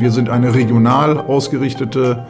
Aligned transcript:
Wir 0.00 0.10
sind 0.10 0.30
eine 0.30 0.54
regional 0.54 1.18
ausgerichtete 1.18 2.24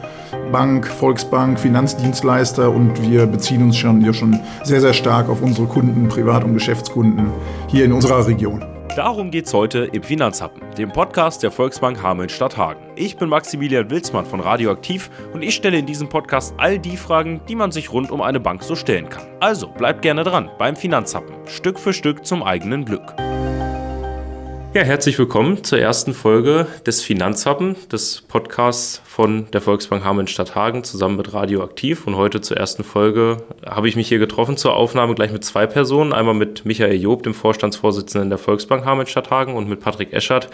Bank, 0.51 0.85
Volksbank, 0.85 1.57
Finanzdienstleister 1.57 2.69
und 2.69 3.01
wir 3.01 3.25
beziehen 3.25 3.63
uns 3.63 3.77
schon, 3.77 4.01
ja 4.01 4.11
schon 4.11 4.37
sehr, 4.63 4.81
sehr 4.81 4.91
stark 4.91 5.29
auf 5.29 5.41
unsere 5.41 5.67
Kunden, 5.67 6.09
Privat- 6.09 6.43
und 6.43 6.53
Geschäftskunden 6.53 7.31
hier 7.67 7.85
in 7.85 7.93
unserer 7.93 8.27
Region. 8.27 8.65
Darum 8.97 9.31
geht's 9.31 9.53
heute 9.53 9.85
im 9.85 10.03
Finanzhappen, 10.03 10.61
dem 10.77 10.91
Podcast 10.91 11.43
der 11.43 11.51
Volksbank 11.51 12.03
Hameln-Stadthagen. 12.03 12.83
Ich 12.97 13.15
bin 13.15 13.29
Maximilian 13.29 13.89
Wilsmann 13.89 14.25
von 14.25 14.41
Radioaktiv 14.41 15.09
und 15.33 15.41
ich 15.41 15.55
stelle 15.55 15.77
in 15.77 15.85
diesem 15.85 16.09
Podcast 16.09 16.53
all 16.57 16.77
die 16.77 16.97
Fragen, 16.97 17.39
die 17.47 17.55
man 17.55 17.71
sich 17.71 17.93
rund 17.93 18.11
um 18.11 18.19
eine 18.19 18.41
Bank 18.41 18.63
so 18.63 18.75
stellen 18.75 19.07
kann. 19.07 19.23
Also 19.39 19.69
bleibt 19.69 20.01
gerne 20.01 20.25
dran 20.25 20.49
beim 20.57 20.75
Finanzhappen, 20.75 21.35
Stück 21.45 21.79
für 21.79 21.93
Stück 21.93 22.25
zum 22.25 22.43
eigenen 22.43 22.83
Glück. 22.83 23.15
Ja, 24.73 24.83
herzlich 24.83 25.19
willkommen 25.19 25.65
zur 25.65 25.79
ersten 25.79 26.13
Folge 26.13 26.65
des 26.85 27.01
Finanzhappen, 27.03 27.75
des 27.91 28.21
Podcasts 28.21 29.01
von 29.03 29.47
der 29.51 29.59
Volksbank 29.59 30.05
Hameln-Stadthagen 30.05 30.85
zusammen 30.85 31.17
mit 31.17 31.33
Radioaktiv. 31.33 32.07
Und 32.07 32.15
heute 32.15 32.39
zur 32.39 32.55
ersten 32.55 32.85
Folge 32.85 33.43
habe 33.65 33.89
ich 33.89 33.97
mich 33.97 34.07
hier 34.07 34.19
getroffen 34.19 34.55
zur 34.55 34.73
Aufnahme 34.73 35.13
gleich 35.13 35.33
mit 35.33 35.43
zwei 35.43 35.67
Personen. 35.67 36.13
Einmal 36.13 36.35
mit 36.35 36.65
Michael 36.65 37.01
Job, 37.01 37.23
dem 37.23 37.33
Vorstandsvorsitzenden 37.33 38.29
der 38.29 38.39
Volksbank 38.39 38.85
Hameln-Stadthagen 38.85 39.55
und 39.55 39.67
mit 39.67 39.81
Patrick 39.81 40.13
Eschert 40.13 40.49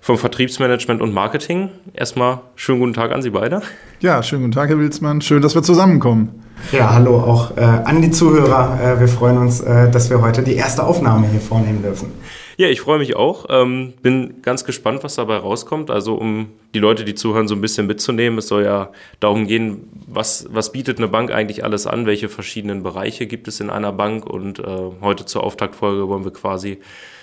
vom 0.00 0.16
Vertriebsmanagement 0.16 1.02
und 1.02 1.12
Marketing. 1.12 1.70
Erstmal 1.92 2.42
schönen 2.54 2.78
guten 2.78 2.94
Tag 2.94 3.10
an 3.10 3.20
Sie 3.20 3.30
beide. 3.30 3.62
Ja, 3.98 4.22
schönen 4.22 4.42
guten 4.42 4.54
Tag, 4.54 4.68
Herr 4.68 4.78
Wilsmann. 4.78 5.22
Schön, 5.22 5.42
dass 5.42 5.56
wir 5.56 5.64
zusammenkommen. 5.64 6.44
Ja, 6.72 6.94
hallo 6.94 7.16
auch 7.16 7.56
äh, 7.56 7.62
an 7.62 8.00
die 8.00 8.10
Zuhörer. 8.10 8.78
Äh, 8.80 9.00
wir 9.00 9.08
freuen 9.08 9.38
uns, 9.38 9.60
äh, 9.60 9.90
dass 9.90 10.08
wir 10.08 10.22
heute 10.22 10.42
die 10.42 10.54
erste 10.54 10.84
Aufnahme 10.84 11.26
hier 11.26 11.40
vornehmen 11.40 11.82
dürfen. 11.82 12.12
Ja, 12.56 12.68
ich 12.68 12.80
freue 12.80 12.98
mich 12.98 13.16
auch. 13.16 13.46
Ähm, 13.48 13.94
bin 14.02 14.42
ganz 14.42 14.64
gespannt, 14.64 15.02
was 15.02 15.14
dabei 15.14 15.36
rauskommt. 15.36 15.90
Also 15.90 16.14
um 16.14 16.50
die 16.74 16.78
Leute, 16.78 17.04
die 17.04 17.14
zuhören, 17.14 17.48
so 17.48 17.54
ein 17.54 17.60
bisschen 17.60 17.86
mitzunehmen. 17.86 18.38
Es 18.38 18.48
soll 18.48 18.64
ja 18.64 18.92
darum 19.18 19.46
gehen, 19.46 19.88
was, 20.06 20.46
was 20.50 20.72
bietet 20.72 20.98
eine 20.98 21.08
Bank 21.08 21.30
eigentlich 21.30 21.64
alles 21.64 21.86
an, 21.86 22.06
welche 22.06 22.28
verschiedenen 22.28 22.82
Bereiche 22.82 23.26
gibt 23.26 23.48
es 23.48 23.60
in 23.60 23.70
einer 23.70 23.92
Bank. 23.92 24.26
Und 24.26 24.58
äh, 24.58 24.64
heute 25.00 25.26
zur 25.26 25.44
Auftaktfolge 25.44 26.08
wollen 26.08 26.24
wir 26.24 26.32
quasi 26.32 26.78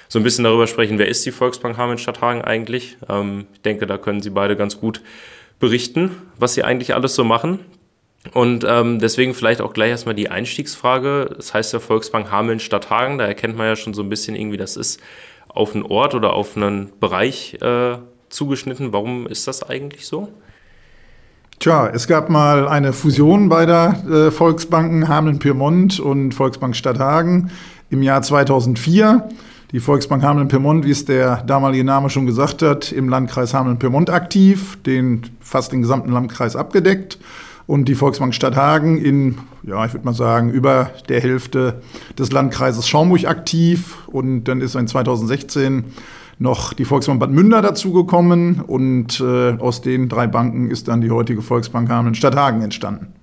so 0.09 0.20
ein 0.20 0.23
bisschen 0.23 0.44
darüber 0.44 0.67
sprechen, 0.67 0.98
wer 1.00 1.08
ist 1.08 1.25
die 1.25 1.31
Volksbank 1.31 1.78
Hameln-Stadthagen 1.78 2.42
eigentlich. 2.42 2.98
Ähm, 3.09 3.45
ich 3.53 3.61
denke, 3.61 3.88
da 3.88 3.98
können 3.98 4.22
Sie 4.22 4.30
beide 4.30 4.55
ganz 4.55 4.80
gut 4.80 5.02
berichten, 5.59 6.11
was 6.38 6.53
Sie 6.53 6.64
eigentlich 6.64 6.94
alles 6.94 7.16
so 7.16 7.23
machen. 7.23 7.59
Und 8.33 8.66
ähm, 8.67 9.00
deswegen 9.00 9.33
vielleicht 9.33 9.61
auch 9.61 9.73
gleich 9.73 9.89
erstmal 9.89 10.16
die 10.16 10.30
Einstiegsfrage. 10.30 11.30
Das 11.36 11.53
heißt 11.53 11.73
ja 11.73 11.80
Volksbank 11.80 12.31
Hameln-Stadthagen, 12.31 13.17
da 13.17 13.25
erkennt 13.25 13.58
man 13.58 13.67
ja 13.67 13.75
schon 13.75 13.94
so 13.94 14.02
ein 14.02 14.09
bisschen 14.09 14.36
irgendwie, 14.36 14.58
das 14.58 14.78
ist 14.78 15.00
auf 15.47 15.73
einen 15.73 15.83
Ort 15.83 16.14
oder 16.14 16.33
auf 16.33 16.55
einen 16.55 16.92
Bereich 17.00 17.58
äh, 17.61 17.98
zugeschnitten. 18.30 18.94
Warum 18.94 19.28
ist 19.28 19.48
das 19.48 19.64
eigentlich 19.64 20.08
so? 20.08 20.30
Tja, 21.59 21.89
es 21.92 22.08
gab 22.08 22.30
mal 22.30 22.67
eine 22.67 22.94
Fusion 22.94 23.50
beider 23.50 24.03
äh, 24.28 24.31
Volksbanken 24.31 25.08
Hameln-Pyrmont 25.08 26.00
und 26.00 26.33
Volksbank 26.33 26.75
Stadthagen 26.75 27.50
im 27.89 28.03
Jahr 28.03 28.22
2004. 28.22 29.28
Die 29.72 29.80
Volksbank 29.80 30.23
Hameln-Pyrmont, 30.23 30.86
wie 30.86 30.92
es 30.92 31.05
der 31.05 31.44
damalige 31.44 31.83
Name 31.83 32.09
schon 32.09 32.25
gesagt 32.25 32.61
hat, 32.61 32.92
im 32.92 33.09
Landkreis 33.09 33.53
Hameln-Pyrmont 33.53 34.09
aktiv, 34.11 34.78
den 34.86 35.23
fast 35.42 35.72
den 35.72 35.81
gesamten 35.81 36.11
Landkreis 36.11 36.55
abgedeckt 36.55 37.17
und 37.68 37.86
die 37.86 37.96
Volksbank 37.96 38.34
Stadthagen 38.34 38.98
in, 38.98 39.38
ja, 39.64 39.86
ich 39.86 39.94
würde 39.94 40.06
mal 40.06 40.14
sagen, 40.14 40.50
über 40.50 40.92
der 41.10 41.20
Hälfte 41.20 41.82
des 42.18 42.32
Landkreises 42.32 42.88
Schaumburg 42.88 43.26
aktiv. 43.26 43.98
Und 44.08 44.46
dann 44.46 44.62
ist 44.62 44.76
in 44.76 44.88
2016 44.88 45.84
noch 46.40 46.73
die 46.73 46.86
Volksbank 46.86 47.20
Bad 47.20 47.32
Münder 47.32 47.62
dazugekommen 47.62 48.62
und 48.62 49.20
äh, 49.20 49.58
aus 49.60 49.82
den 49.82 50.08
drei 50.08 50.28
Banken 50.28 50.72
ist 50.72 50.88
dann 50.88 51.02
die 51.02 51.12
heutige 51.12 51.42
Volksbank 51.42 51.90
Hameln 51.90 52.16
Stadthagen 52.16 52.62
entstanden. 52.62 53.14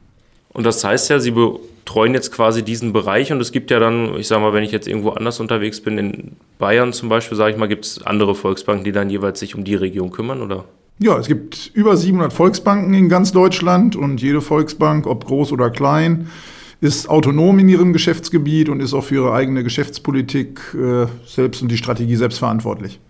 Und 0.52 0.64
das 0.66 0.84
heißt 0.84 1.10
ja, 1.10 1.20
Sie 1.20 1.30
betreuen 1.30 2.12
jetzt 2.12 2.32
quasi 2.32 2.62
diesen 2.62 2.92
Bereich 2.92 3.32
und 3.32 3.40
es 3.40 3.50
gibt 3.50 3.70
ja 3.70 3.78
dann, 3.78 4.16
ich 4.16 4.28
sage 4.28 4.42
mal, 4.42 4.52
wenn 4.52 4.64
ich 4.64 4.72
jetzt 4.72 4.88
irgendwo 4.88 5.10
anders 5.10 5.40
unterwegs 5.40 5.80
bin, 5.80 5.96
in 5.96 6.36
Bayern 6.58 6.92
zum 6.92 7.08
Beispiel, 7.08 7.36
sage 7.36 7.52
ich 7.52 7.56
mal, 7.56 7.68
gibt 7.68 7.86
es 7.86 8.04
andere 8.04 8.34
Volksbanken, 8.34 8.84
die 8.84 8.92
dann 8.92 9.10
jeweils 9.10 9.40
sich 9.40 9.54
um 9.54 9.64
die 9.64 9.74
Region 9.74 10.10
kümmern, 10.10 10.42
oder? 10.42 10.64
Ja, 10.98 11.18
es 11.18 11.26
gibt 11.26 11.72
über 11.74 11.96
700 11.96 12.32
Volksbanken 12.32 12.94
in 12.94 13.08
ganz 13.08 13.32
Deutschland 13.32 13.96
und 13.96 14.22
jede 14.22 14.40
Volksbank, 14.40 15.06
ob 15.06 15.24
groß 15.24 15.50
oder 15.50 15.70
klein, 15.70 16.30
ist 16.80 17.08
autonom 17.08 17.58
in 17.58 17.68
ihrem 17.68 17.92
Geschäftsgebiet 17.92 18.68
und 18.68 18.80
ist 18.80 18.94
auch 18.94 19.02
für 19.02 19.16
ihre 19.16 19.32
eigene 19.32 19.64
Geschäftspolitik 19.64 20.60
äh, 20.74 21.06
selbst 21.26 21.62
und 21.62 21.68
die 21.68 21.78
Strategie 21.78 22.14
selbst 22.14 22.38
verantwortlich. 22.38 23.00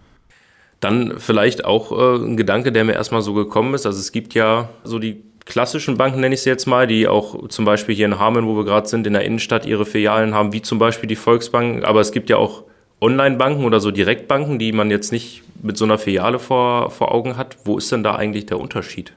Dann 0.81 1.15
vielleicht 1.19 1.65
auch 1.65 1.93
äh, 1.93 2.25
ein 2.25 2.37
Gedanke, 2.37 2.73
der 2.73 2.85
mir 2.85 2.95
erstmal 2.95 3.23
so 3.23 3.35
gekommen 3.35 3.75
ist. 3.75 3.85
Also 3.85 3.99
es 3.99 4.13
gibt 4.13 4.33
ja 4.33 4.71
so 4.85 4.99
die 4.99 5.23
klassischen 5.45 5.99
Banken, 5.99 6.21
nenne 6.21 6.35
ich 6.35 6.43
sie 6.43 6.51
jetzt 6.51 6.67
mal, 6.67 6.87
die 6.87 7.07
auch 7.07 7.49
zum 7.49 7.67
Beispiel 7.67 7.95
hier 7.95 8.07
in 8.07 8.19
Hameln, 8.19 8.47
wo 8.47 8.57
wir 8.57 8.65
gerade 8.65 8.89
sind, 8.89 9.07
in 9.07 9.13
der 9.13 9.25
Innenstadt 9.25 9.67
ihre 9.67 9.85
Filialen 9.85 10.35
haben, 10.35 10.55
wie 10.55 10.63
zum 10.63 10.79
Beispiel 10.79 11.09
die 11.09 11.17
Volksbank. 11.17 11.85
Aber 11.85 12.01
es 12.01 12.13
gibt 12.13 12.31
ja 12.31 12.39
auch 12.39 12.65
Online-Banken 13.05 13.65
oder 13.65 13.81
so 13.81 13.91
Direktbanken, 13.91 14.59
die 14.59 14.73
man 14.73 14.91
jetzt 14.91 15.13
nicht 15.13 15.43
mit 15.63 15.77
so 15.77 15.85
einer 15.85 15.99
Filiale 15.99 16.39
vor, 16.39 16.91
vor 16.91 17.13
Augen 17.13 17.37
hat. 17.37 17.57
Wo 17.65 17.79
ist 17.79 17.93
denn 17.93 18.03
da 18.03 18.17
eigentlich 18.17 18.47
der 18.47 18.59
Unterschied? 18.59 19.13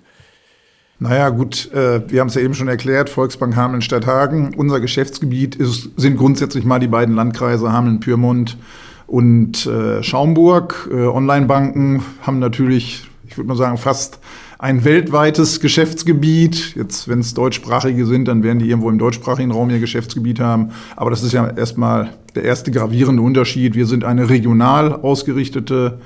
Naja, 0.99 1.29
gut, 1.29 1.71
äh, 1.73 2.09
wir 2.09 2.21
haben 2.21 2.27
es 2.27 2.35
ja 2.35 2.41
eben 2.41 2.55
schon 2.55 2.67
erklärt, 2.67 3.09
Volksbank 3.09 3.55
Hameln-Stadthagen. 3.55 4.55
Unser 4.55 4.79
Geschäftsgebiet 4.79 5.55
ist, 5.55 5.91
sind 5.95 6.17
grundsätzlich 6.17 6.65
mal 6.65 6.79
die 6.79 6.87
beiden 6.87 7.15
Landkreise 7.15 7.71
Hameln-Pyrmont 7.71 8.57
und 9.05 9.65
äh, 9.67 10.01
Schaumburg. 10.01 10.89
Äh, 10.91 11.05
Online-Banken 11.05 12.03
haben 12.21 12.39
natürlich, 12.39 13.07
ich 13.27 13.37
würde 13.37 13.47
mal 13.47 13.57
sagen, 13.57 13.77
fast 13.77 14.19
ein 14.59 14.83
weltweites 14.83 15.59
Geschäftsgebiet. 15.59 16.75
Jetzt, 16.75 17.07
wenn 17.07 17.19
es 17.19 17.33
deutschsprachige 17.33 18.05
sind, 18.05 18.27
dann 18.27 18.43
werden 18.43 18.59
die 18.59 18.69
irgendwo 18.69 18.89
im 18.89 18.97
deutschsprachigen 18.97 19.51
Raum 19.51 19.69
ihr 19.69 19.79
Geschäftsgebiet 19.79 20.39
haben. 20.39 20.71
Aber 20.95 21.09
das 21.09 21.23
ist 21.23 21.33
ja 21.33 21.47
erstmal 21.47 22.13
der 22.35 22.43
erste 22.43 22.71
gravierende 22.71 23.21
Unterschied. 23.21 23.75
Wir 23.75 23.85
sind 23.85 24.03
eine 24.03 24.29
regional 24.29 24.93
ausgerichtete 24.93 25.99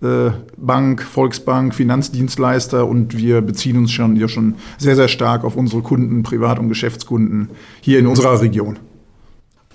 äh, 0.00 0.30
Bank, 0.56 1.02
Volksbank, 1.02 1.74
Finanzdienstleister 1.74 2.86
und 2.86 3.16
wir 3.16 3.40
beziehen 3.40 3.76
uns 3.76 3.92
schon, 3.92 4.16
ja 4.16 4.28
schon 4.28 4.54
sehr, 4.78 4.96
sehr 4.96 5.08
stark 5.08 5.44
auf 5.44 5.56
unsere 5.56 5.82
Kunden, 5.82 6.22
Privat- 6.22 6.58
und 6.58 6.68
Geschäftskunden 6.68 7.50
hier 7.80 7.98
in 7.98 8.06
unserer 8.06 8.40
Region. 8.40 8.78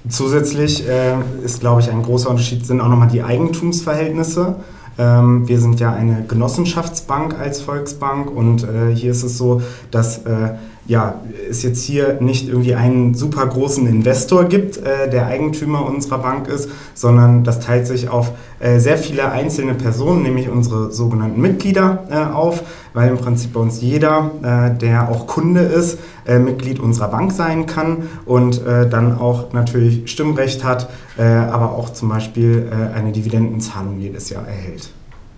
Zusätzlich 0.09 0.87
äh, 0.87 1.15
ist, 1.43 1.61
glaube 1.61 1.81
ich, 1.81 1.89
ein 1.89 2.03
großer 2.03 2.29
Unterschied 2.29 2.65
sind 2.65 2.81
auch 2.81 2.89
nochmal 2.89 3.07
die 3.09 3.23
Eigentumsverhältnisse. 3.23 4.55
Ähm, 4.97 5.47
wir 5.47 5.59
sind 5.59 5.79
ja 5.79 5.93
eine 5.93 6.25
Genossenschaftsbank 6.27 7.39
als 7.39 7.61
Volksbank 7.61 8.29
und 8.29 8.63
äh, 8.63 8.93
hier 8.93 9.11
ist 9.11 9.23
es 9.23 9.37
so, 9.37 9.61
dass 9.91 10.19
äh, 10.19 10.53
ja, 10.85 11.21
es 11.49 11.63
jetzt 11.63 11.83
hier 11.83 12.17
nicht 12.19 12.49
irgendwie 12.49 12.75
einen 12.75 13.13
super 13.13 13.45
großen 13.45 13.87
Investor 13.87 14.45
gibt, 14.45 14.77
äh, 14.77 15.09
der 15.09 15.27
Eigentümer 15.27 15.85
unserer 15.85 16.17
Bank 16.17 16.47
ist, 16.47 16.69
sondern 16.93 17.43
das 17.43 17.61
teilt 17.61 17.87
sich 17.87 18.09
auf 18.09 18.31
sehr 18.77 18.97
viele 18.97 19.29
einzelne 19.31 19.73
Personen, 19.73 20.23
nämlich 20.23 20.49
unsere 20.49 20.91
sogenannten 20.91 21.41
Mitglieder, 21.41 22.05
äh, 22.09 22.33
auf, 22.33 22.63
weil 22.93 23.09
im 23.09 23.17
Prinzip 23.17 23.53
bei 23.53 23.59
uns 23.59 23.81
jeder, 23.81 24.31
äh, 24.41 24.77
der 24.77 25.09
auch 25.09 25.27
Kunde 25.27 25.61
ist, 25.61 25.99
äh, 26.25 26.39
Mitglied 26.39 26.79
unserer 26.79 27.09
Bank 27.09 27.31
sein 27.31 27.65
kann 27.65 28.09
und 28.25 28.65
äh, 28.65 28.87
dann 28.87 29.17
auch 29.17 29.51
natürlich 29.53 30.09
Stimmrecht 30.09 30.63
hat, 30.63 30.89
aber 31.15 31.73
auch 31.73 31.91
zum 31.91 32.09
Beispiel 32.09 32.67
eine 32.95 33.11
Dividendenzahlung 33.11 33.99
jedes 33.99 34.31
Jahr 34.31 34.47
erhält. 34.47 34.89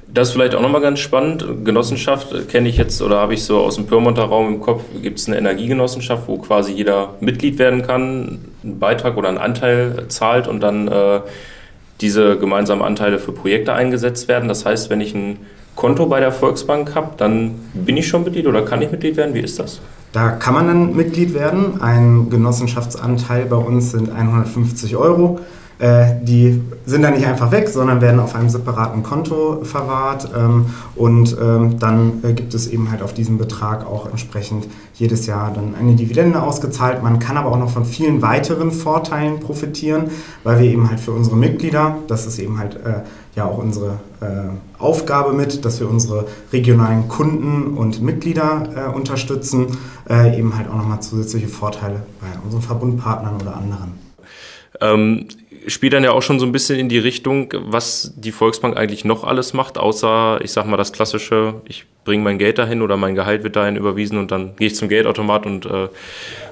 Das 0.07 0.29
ist 0.29 0.33
vielleicht 0.33 0.55
auch 0.55 0.61
nochmal 0.61 0.79
ganz 0.79 0.99
spannend. 0.99 1.65
Genossenschaft 1.65 2.47
kenne 2.47 2.69
ich 2.69 2.77
jetzt 2.77 3.01
oder 3.01 3.17
habe 3.17 3.33
ich 3.33 3.43
so 3.43 3.59
aus 3.59 3.75
dem 3.75 3.85
Pyrmonter 3.85 4.23
Raum 4.23 4.47
im 4.47 4.61
Kopf. 4.61 4.83
Gibt 5.01 5.19
es 5.19 5.27
eine 5.27 5.37
Energiegenossenschaft, 5.37 6.29
wo 6.29 6.37
quasi 6.37 6.71
jeder 6.71 7.15
Mitglied 7.19 7.59
werden 7.59 7.81
kann, 7.81 8.39
einen 8.63 8.79
Beitrag 8.79 9.17
oder 9.17 9.27
einen 9.27 9.37
Anteil 9.37 10.05
zahlt 10.07 10.47
und 10.47 10.61
dann 10.61 10.87
äh, 10.87 11.19
diese 12.01 12.37
gemeinsamen 12.37 12.81
Anteile 12.81 13.19
für 13.19 13.31
Projekte 13.31 13.73
eingesetzt 13.73 14.27
werden. 14.27 14.47
Das 14.47 14.65
heißt, 14.65 14.89
wenn 14.89 15.01
ich 15.01 15.13
ein 15.13 15.37
Konto 15.75 16.05
bei 16.05 16.19
der 16.19 16.31
Volksbank 16.31 16.95
habe, 16.95 17.11
dann 17.17 17.55
bin 17.73 17.97
ich 17.97 18.07
schon 18.07 18.23
Mitglied 18.23 18.47
oder 18.47 18.63
kann 18.63 18.81
ich 18.81 18.91
Mitglied 18.91 19.17
werden? 19.17 19.33
Wie 19.33 19.41
ist 19.41 19.59
das? 19.59 19.81
Da 20.13 20.29
kann 20.29 20.53
man 20.53 20.67
dann 20.67 20.95
Mitglied 20.95 21.33
werden. 21.33 21.81
Ein 21.81 22.29
Genossenschaftsanteil 22.29 23.45
bei 23.45 23.57
uns 23.57 23.91
sind 23.91 24.11
150 24.11 24.95
Euro. 24.95 25.41
Äh, 25.77 26.23
die 26.23 26.61
sind 26.85 27.01
dann 27.01 27.15
nicht 27.15 27.27
einfach 27.27 27.51
weg, 27.51 27.67
sondern 27.67 27.99
werden 27.99 28.21
auf 28.21 28.33
einem 28.33 28.47
separaten 28.47 29.03
Konto 29.03 29.59
verwahrt 29.63 30.29
ähm, 30.35 30.67
und 30.95 31.35
ähm, 31.41 31.79
dann 31.79 32.23
äh, 32.23 32.31
gibt 32.31 32.53
es 32.53 32.67
eben 32.67 32.91
halt 32.91 33.01
auf 33.01 33.13
diesen 33.13 33.37
Betrag 33.37 33.85
auch 33.85 34.09
entsprechend 34.09 34.67
jedes 34.93 35.25
Jahr 35.25 35.51
dann 35.53 35.75
eine 35.75 35.95
Dividende 35.95 36.41
ausgezahlt. 36.41 37.03
Man 37.03 37.19
kann 37.19 37.35
aber 37.35 37.51
auch 37.51 37.57
noch 37.57 37.69
von 37.69 37.83
vielen 37.83 38.21
weiteren 38.21 38.71
Vorteilen 38.71 39.41
profitieren, 39.41 40.11
weil 40.45 40.59
wir 40.59 40.69
eben 40.69 40.89
halt 40.89 41.01
für 41.01 41.11
unsere 41.11 41.35
Mitglieder, 41.35 41.97
das 42.07 42.25
ist 42.25 42.39
eben 42.39 42.57
halt 42.57 42.75
äh, 42.75 43.01
ja 43.35 43.45
auch 43.45 43.57
unsere 43.57 43.99
Aufgabe 44.79 45.33
mit, 45.33 45.65
dass 45.65 45.81
wir 45.81 45.89
unsere 45.89 46.25
regionalen 46.53 47.09
Kunden 47.09 47.77
und 47.77 48.01
Mitglieder 48.01 48.93
unterstützen, 48.95 49.67
eben 50.09 50.57
halt 50.57 50.67
auch 50.69 50.77
nochmal 50.77 51.01
zusätzliche 51.01 51.49
Vorteile 51.49 52.01
bei 52.21 52.27
unseren 52.43 52.61
Verbundpartnern 52.61 53.35
oder 53.39 53.57
anderen. 53.57 53.91
Ähm 54.81 55.27
spielt 55.67 55.93
dann 55.93 56.03
ja 56.03 56.11
auch 56.11 56.21
schon 56.21 56.39
so 56.39 56.45
ein 56.45 56.51
bisschen 56.51 56.79
in 56.79 56.89
die 56.89 56.97
Richtung, 56.97 57.53
was 57.53 58.13
die 58.15 58.31
Volksbank 58.31 58.77
eigentlich 58.77 59.05
noch 59.05 59.23
alles 59.23 59.53
macht, 59.53 59.77
außer, 59.77 60.39
ich 60.41 60.51
sag 60.51 60.65
mal, 60.65 60.77
das 60.77 60.93
klassische, 60.93 61.61
ich 61.65 61.85
bringe 62.03 62.23
mein 62.23 62.37
Geld 62.37 62.57
dahin 62.57 62.81
oder 62.81 62.97
mein 62.97 63.15
Gehalt 63.15 63.43
wird 63.43 63.55
dahin 63.55 63.75
überwiesen 63.75 64.17
und 64.17 64.31
dann 64.31 64.55
gehe 64.55 64.67
ich 64.67 64.75
zum 64.75 64.89
Geldautomat 64.89 65.45
und 65.45 65.65
äh, 65.65 65.87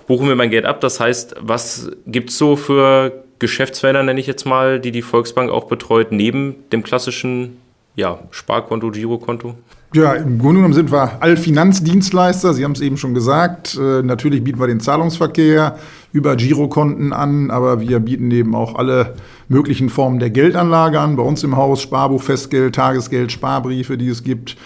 buche 0.07 0.25
mir 0.25 0.35
mein 0.35 0.49
Geld 0.49 0.65
ab. 0.65 0.81
Das 0.81 0.99
heißt, 0.99 1.35
was 1.39 1.91
gibt's 2.05 2.37
so 2.37 2.55
für 2.55 3.23
Geschäftsfelder, 3.39 4.03
nenne 4.03 4.19
ich 4.19 4.27
jetzt 4.27 4.45
mal, 4.45 4.79
die 4.79 4.91
die 4.91 5.01
Volksbank 5.01 5.51
auch 5.51 5.65
betreut, 5.65 6.11
neben 6.11 6.55
dem 6.71 6.83
klassischen 6.83 7.57
ja, 7.95 8.19
Sparkonto, 8.31 8.91
Girokonto? 8.91 9.55
Ja, 9.93 10.13
im 10.13 10.39
Grunde 10.39 10.55
genommen 10.55 10.73
sind 10.73 10.91
wir 10.91 11.21
Allfinanzdienstleister. 11.21 12.55
Sie 12.55 12.63
haben 12.63 12.71
es 12.71 12.81
eben 12.81 12.97
schon 12.97 13.13
gesagt. 13.13 13.77
Äh, 13.79 14.01
natürlich 14.01 14.43
bieten 14.43 14.59
wir 14.59 14.65
den 14.65 14.79
Zahlungsverkehr 14.79 15.77
über 16.11 16.35
Girokonten 16.35 17.13
an, 17.13 17.51
aber 17.51 17.79
wir 17.79 17.99
bieten 17.99 18.31
eben 18.31 18.55
auch 18.55 18.73
alle 18.73 19.13
möglichen 19.49 19.89
Formen 19.89 20.17
der 20.17 20.31
Geldanlage 20.31 20.99
an. 20.99 21.15
Bei 21.15 21.21
uns 21.21 21.43
im 21.43 21.55
Haus 21.55 21.83
Sparbuch, 21.83 22.23
Festgeld, 22.23 22.73
Tagesgeld, 22.73 23.31
Sparbriefe, 23.31 23.95
die 23.97 24.07
es 24.07 24.23
gibt. 24.23 24.57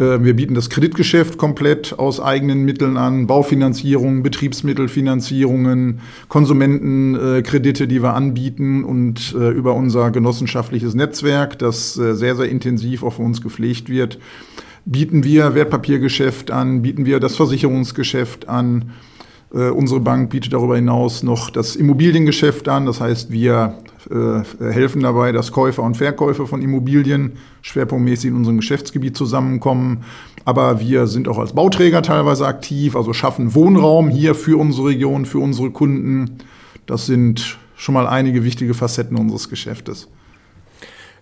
Äh, 0.00 0.24
wir 0.24 0.34
bieten 0.34 0.54
das 0.54 0.70
Kreditgeschäft 0.70 1.38
komplett 1.38 1.96
aus 1.98 2.18
eigenen 2.18 2.64
Mitteln 2.64 2.96
an, 2.96 3.26
Baufinanzierungen, 3.28 4.24
Betriebsmittelfinanzierungen, 4.24 6.00
Konsumentenkredite, 6.28 7.86
die 7.86 8.02
wir 8.02 8.14
anbieten 8.14 8.82
und 8.82 9.34
äh, 9.38 9.50
über 9.50 9.74
unser 9.74 10.10
genossenschaftliches 10.10 10.94
Netzwerk, 10.94 11.58
das 11.58 11.94
sehr, 11.94 12.34
sehr 12.34 12.48
intensiv 12.48 13.02
auf 13.02 13.18
uns 13.18 13.42
gepflegt 13.42 13.88
wird, 13.88 14.18
bieten 14.86 15.22
wir 15.24 15.54
Wertpapiergeschäft 15.54 16.50
an, 16.50 16.82
bieten 16.82 17.04
wir 17.06 17.20
das 17.20 17.36
Versicherungsgeschäft 17.36 18.48
an. 18.48 18.92
Äh, 19.52 19.68
unsere 19.68 20.00
Bank 20.00 20.30
bietet 20.30 20.52
darüber 20.52 20.76
hinaus 20.76 21.22
noch 21.22 21.50
das 21.50 21.76
Immobiliengeschäft 21.76 22.68
an. 22.68 22.86
Das 22.86 23.00
heißt, 23.00 23.30
wir 23.30 23.74
äh, 23.84 23.89
helfen 24.08 25.02
dabei, 25.02 25.32
dass 25.32 25.52
Käufer 25.52 25.82
und 25.82 25.96
Verkäufer 25.96 26.46
von 26.46 26.62
Immobilien 26.62 27.32
schwerpunktmäßig 27.62 28.30
in 28.30 28.36
unserem 28.36 28.58
Geschäftsgebiet 28.58 29.16
zusammenkommen. 29.16 30.04
Aber 30.44 30.80
wir 30.80 31.06
sind 31.06 31.28
auch 31.28 31.38
als 31.38 31.52
Bauträger 31.52 32.02
teilweise 32.02 32.46
aktiv, 32.46 32.96
also 32.96 33.12
schaffen 33.12 33.54
Wohnraum 33.54 34.08
hier 34.08 34.34
für 34.34 34.58
unsere 34.58 34.88
Region, 34.88 35.26
für 35.26 35.38
unsere 35.38 35.70
Kunden. 35.70 36.38
Das 36.86 37.06
sind 37.06 37.58
schon 37.76 37.94
mal 37.94 38.06
einige 38.06 38.44
wichtige 38.44 38.74
Facetten 38.74 39.18
unseres 39.18 39.48
Geschäftes 39.48 40.08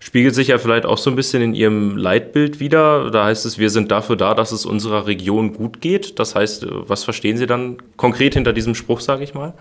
spiegelt 0.01 0.35
sich 0.35 0.49
ja 0.49 0.59
vielleicht 0.59 0.87
auch 0.87 0.99
so 0.99 1.11
ein 1.11 1.17
bisschen 1.17 1.43
in 1.43 1.55
Ihrem 1.55 1.97
Leitbild 1.97 2.61
wieder. 2.61 3.11
Da 3.11 3.27
heißt 3.27 3.45
es, 3.47 3.59
wir 3.59 3.71
sind 3.71 3.91
dafür 3.91 4.17
da, 4.17 4.35
dass 4.35 4.53
es 4.53 4.65
unserer 4.65 5.07
Region 5.07 5.53
gut 5.53 5.81
geht. 5.81 6.19
Das 6.19 6.35
heißt, 6.35 6.67
was 6.71 7.05
verstehen 7.05 7.37
Sie 7.37 7.47
dann 7.47 7.79
konkret 7.97 8.35
hinter 8.35 8.53
diesem 8.53 8.75
Spruch, 8.75 9.01
sage 9.01 9.25
ich 9.25 9.35
mal? 9.35 9.55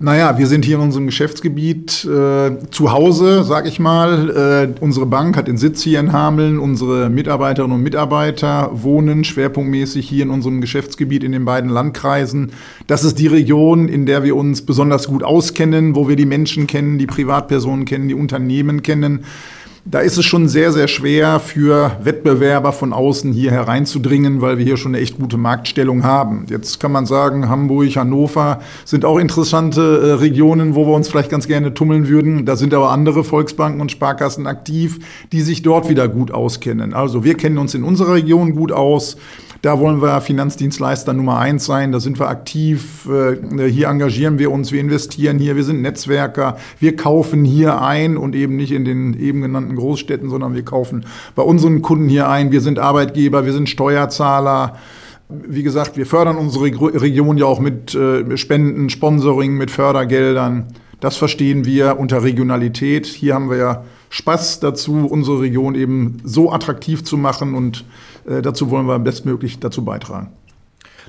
Naja, 0.00 0.38
wir 0.38 0.46
sind 0.46 0.64
hier 0.64 0.76
in 0.76 0.82
unserem 0.82 1.06
Geschäftsgebiet 1.06 2.04
äh, 2.04 2.52
zu 2.70 2.92
Hause, 2.92 3.42
sag 3.42 3.66
ich 3.66 3.80
mal. 3.80 4.30
Äh, 4.78 4.80
unsere 4.80 5.06
Bank 5.06 5.36
hat 5.36 5.48
den 5.48 5.58
Sitz 5.58 5.82
hier 5.82 5.98
in 5.98 6.12
Hameln. 6.12 6.60
Unsere 6.60 7.10
Mitarbeiterinnen 7.10 7.74
und 7.74 7.82
Mitarbeiter 7.82 8.70
wohnen 8.72 9.24
schwerpunktmäßig 9.24 10.08
hier 10.08 10.22
in 10.22 10.30
unserem 10.30 10.60
Geschäftsgebiet 10.60 11.24
in 11.24 11.32
den 11.32 11.44
beiden 11.44 11.68
Landkreisen. 11.68 12.52
Das 12.86 13.02
ist 13.02 13.18
die 13.18 13.26
Region, 13.26 13.88
in 13.88 14.06
der 14.06 14.22
wir 14.22 14.36
uns 14.36 14.62
besonders 14.62 15.08
gut 15.08 15.24
auskennen, 15.24 15.96
wo 15.96 16.08
wir 16.08 16.14
die 16.14 16.26
Menschen 16.26 16.68
kennen, 16.68 16.98
die 16.98 17.08
Privatpersonen 17.08 17.84
kennen, 17.84 18.06
die 18.06 18.14
Unternehmen 18.14 18.84
kennen 18.84 19.24
da 19.90 20.00
ist 20.00 20.18
es 20.18 20.26
schon 20.26 20.48
sehr, 20.48 20.70
sehr 20.70 20.86
schwer 20.86 21.40
für 21.40 21.92
Wettbewerber 22.02 22.72
von 22.72 22.92
außen 22.92 23.32
hier 23.32 23.50
hereinzudringen, 23.52 24.42
weil 24.42 24.58
wir 24.58 24.64
hier 24.64 24.76
schon 24.76 24.94
eine 24.94 25.02
echt 25.02 25.18
gute 25.18 25.38
Marktstellung 25.38 26.04
haben. 26.04 26.44
Jetzt 26.50 26.78
kann 26.78 26.92
man 26.92 27.06
sagen, 27.06 27.48
Hamburg, 27.48 27.96
Hannover 27.96 28.60
sind 28.84 29.06
auch 29.06 29.18
interessante 29.18 29.80
äh, 29.80 30.12
Regionen, 30.14 30.74
wo 30.74 30.86
wir 30.86 30.94
uns 30.94 31.08
vielleicht 31.08 31.30
ganz 31.30 31.48
gerne 31.48 31.72
tummeln 31.72 32.06
würden. 32.08 32.44
Da 32.44 32.56
sind 32.56 32.74
aber 32.74 32.90
andere 32.90 33.24
Volksbanken 33.24 33.80
und 33.80 33.90
Sparkassen 33.90 34.46
aktiv, 34.46 34.98
die 35.32 35.40
sich 35.40 35.62
dort 35.62 35.88
wieder 35.88 36.06
gut 36.08 36.32
auskennen. 36.32 36.92
Also 36.92 37.24
wir 37.24 37.34
kennen 37.34 37.56
uns 37.56 37.74
in 37.74 37.82
unserer 37.82 38.14
Region 38.14 38.54
gut 38.54 38.72
aus. 38.72 39.16
Da 39.60 39.80
wollen 39.80 40.00
wir 40.00 40.20
Finanzdienstleister 40.20 41.12
Nummer 41.12 41.38
eins 41.38 41.64
sein. 41.64 41.90
Da 41.90 41.98
sind 41.98 42.20
wir 42.20 42.28
aktiv. 42.28 43.08
Äh, 43.08 43.68
hier 43.68 43.88
engagieren 43.88 44.38
wir 44.38 44.52
uns. 44.52 44.70
Wir 44.70 44.80
investieren 44.80 45.38
hier. 45.38 45.56
Wir 45.56 45.64
sind 45.64 45.82
Netzwerker. 45.82 46.56
Wir 46.78 46.94
kaufen 46.94 47.44
hier 47.44 47.82
ein 47.82 48.16
und 48.16 48.36
eben 48.36 48.56
nicht 48.56 48.70
in 48.70 48.84
den 48.84 49.18
eben 49.18 49.42
genannten 49.42 49.74
Großstädten, 49.74 50.30
sondern 50.30 50.54
wir 50.54 50.64
kaufen 50.64 51.04
bei 51.34 51.42
unseren 51.42 51.82
Kunden 51.82 52.08
hier 52.08 52.28
ein. 52.28 52.52
Wir 52.52 52.60
sind 52.60 52.78
Arbeitgeber. 52.78 53.44
Wir 53.46 53.52
sind 53.52 53.68
Steuerzahler. 53.68 54.76
Wie 55.28 55.64
gesagt, 55.64 55.96
wir 55.96 56.06
fördern 56.06 56.36
unsere 56.36 56.64
Region 56.64 57.36
ja 57.36 57.46
auch 57.46 57.60
mit 57.60 57.94
äh, 57.94 58.36
Spenden, 58.36 58.90
Sponsoring, 58.90 59.54
mit 59.54 59.70
Fördergeldern. 59.70 60.66
Das 61.00 61.16
verstehen 61.16 61.64
wir 61.64 61.98
unter 61.98 62.22
Regionalität. 62.22 63.06
Hier 63.06 63.34
haben 63.34 63.50
wir 63.50 63.56
ja 63.56 63.84
Spaß 64.10 64.60
dazu, 64.60 65.06
unsere 65.06 65.40
Region 65.40 65.74
eben 65.74 66.18
so 66.24 66.50
attraktiv 66.50 67.04
zu 67.04 67.16
machen 67.16 67.54
und 67.54 67.84
dazu 68.42 68.70
wollen 68.70 68.86
wir 68.86 68.98
bestmöglich 68.98 69.58
dazu 69.58 69.84
beitragen. 69.84 70.32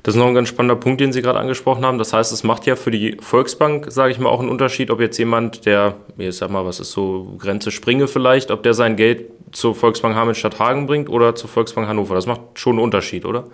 Das 0.02 0.14
ist 0.14 0.18
noch 0.18 0.28
ein 0.28 0.34
ganz 0.34 0.48
spannender 0.48 0.76
Punkt, 0.76 1.00
den 1.00 1.12
Sie 1.12 1.20
gerade 1.20 1.38
angesprochen 1.38 1.84
haben. 1.84 1.98
Das 1.98 2.12
heißt, 2.12 2.32
es 2.32 2.42
macht 2.42 2.66
ja 2.66 2.76
für 2.76 2.90
die 2.90 3.16
Volksbank, 3.20 3.86
sage 3.90 4.12
ich 4.12 4.18
mal, 4.18 4.30
auch 4.30 4.40
einen 4.40 4.48
Unterschied, 4.48 4.90
ob 4.90 5.00
jetzt 5.00 5.18
jemand, 5.18 5.66
der, 5.66 5.96
ich 6.16 6.36
sag 6.36 6.50
mal, 6.50 6.64
was 6.64 6.80
ist 6.80 6.92
so 6.92 7.36
Grenze 7.38 7.70
Springe 7.70 8.08
vielleicht, 8.08 8.50
ob 8.50 8.62
der 8.62 8.74
sein 8.74 8.96
Geld 8.96 9.26
zur 9.52 9.74
Volksbank 9.74 10.14
Hameln 10.14 10.34
Stadt 10.34 10.58
Hagen 10.58 10.86
bringt 10.86 11.08
oder 11.08 11.34
zur 11.34 11.50
Volksbank 11.50 11.86
Hannover. 11.86 12.14
Das 12.14 12.26
macht 12.26 12.40
schon 12.54 12.74
einen 12.74 12.84
Unterschied, 12.84 13.24
oder? 13.24 13.44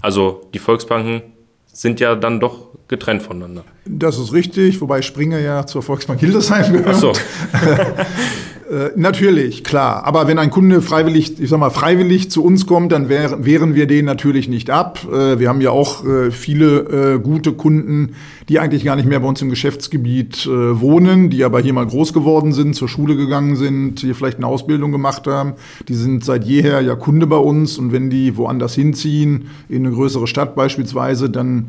Also 0.00 0.42
die 0.54 0.58
Volksbanken 0.58 1.22
sind 1.66 1.98
ja 1.98 2.14
dann 2.14 2.40
doch 2.40 2.68
getrennt 2.88 3.22
voneinander. 3.22 3.64
Das 3.84 4.18
ist 4.18 4.32
richtig, 4.32 4.80
wobei 4.80 5.02
Springe 5.02 5.42
ja 5.42 5.66
zur 5.66 5.82
Volksbank 5.82 6.20
Hildesheim 6.20 6.72
gehört. 6.72 6.94
Ach 6.94 7.00
so. 7.00 7.12
Äh, 8.68 8.90
natürlich, 8.96 9.62
klar. 9.62 10.04
Aber 10.04 10.26
wenn 10.26 10.38
ein 10.38 10.50
Kunde 10.50 10.82
freiwillig, 10.82 11.40
ich 11.40 11.48
sag 11.50 11.60
mal, 11.60 11.70
freiwillig 11.70 12.32
zu 12.32 12.42
uns 12.42 12.66
kommt, 12.66 12.90
dann 12.90 13.08
wär, 13.08 13.44
wehren 13.44 13.76
wir 13.76 13.86
den 13.86 14.04
natürlich 14.04 14.48
nicht 14.48 14.70
ab. 14.70 15.06
Äh, 15.08 15.38
wir 15.38 15.48
haben 15.48 15.60
ja 15.60 15.70
auch 15.70 16.04
äh, 16.04 16.32
viele 16.32 17.14
äh, 17.14 17.18
gute 17.20 17.52
Kunden, 17.52 18.14
die 18.48 18.58
eigentlich 18.58 18.84
gar 18.84 18.96
nicht 18.96 19.06
mehr 19.06 19.20
bei 19.20 19.28
uns 19.28 19.40
im 19.40 19.50
Geschäftsgebiet 19.50 20.46
äh, 20.46 20.80
wohnen, 20.80 21.30
die 21.30 21.44
aber 21.44 21.60
hier 21.60 21.74
mal 21.74 21.86
groß 21.86 22.12
geworden 22.12 22.52
sind, 22.52 22.74
zur 22.74 22.88
Schule 22.88 23.14
gegangen 23.14 23.54
sind, 23.54 24.00
hier 24.00 24.16
vielleicht 24.16 24.38
eine 24.38 24.48
Ausbildung 24.48 24.90
gemacht 24.90 25.28
haben. 25.28 25.54
Die 25.88 25.94
sind 25.94 26.24
seit 26.24 26.44
jeher 26.44 26.80
ja 26.80 26.96
Kunde 26.96 27.28
bei 27.28 27.36
uns 27.36 27.78
und 27.78 27.92
wenn 27.92 28.10
die 28.10 28.36
woanders 28.36 28.74
hinziehen, 28.74 29.48
in 29.68 29.86
eine 29.86 29.94
größere 29.94 30.26
Stadt 30.26 30.56
beispielsweise, 30.56 31.30
dann 31.30 31.68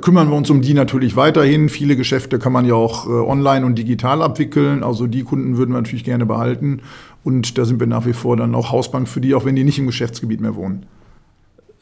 kümmern 0.00 0.30
wir 0.30 0.36
uns 0.36 0.48
um 0.48 0.62
die 0.62 0.72
natürlich 0.72 1.14
weiterhin. 1.14 1.68
Viele 1.68 1.94
Geschäfte 1.94 2.38
kann 2.38 2.54
man 2.54 2.64
ja 2.64 2.72
auch 2.72 3.06
online 3.06 3.66
und 3.66 3.76
digital 3.76 4.22
abwickeln. 4.22 4.82
Also 4.82 5.06
die 5.06 5.24
Kunden 5.24 5.58
würden 5.58 5.72
wir 5.72 5.76
natürlich 5.76 6.04
gerne 6.04 6.23
behalten. 6.26 6.82
Und 7.22 7.56
da 7.58 7.64
sind 7.64 7.80
wir 7.80 7.86
nach 7.86 8.06
wie 8.06 8.12
vor 8.12 8.36
dann 8.36 8.54
auch 8.54 8.70
Hausbank 8.70 9.08
für 9.08 9.20
die, 9.20 9.34
auch 9.34 9.44
wenn 9.44 9.56
die 9.56 9.64
nicht 9.64 9.78
im 9.78 9.86
Geschäftsgebiet 9.86 10.40
mehr 10.40 10.54
wohnen. 10.54 10.86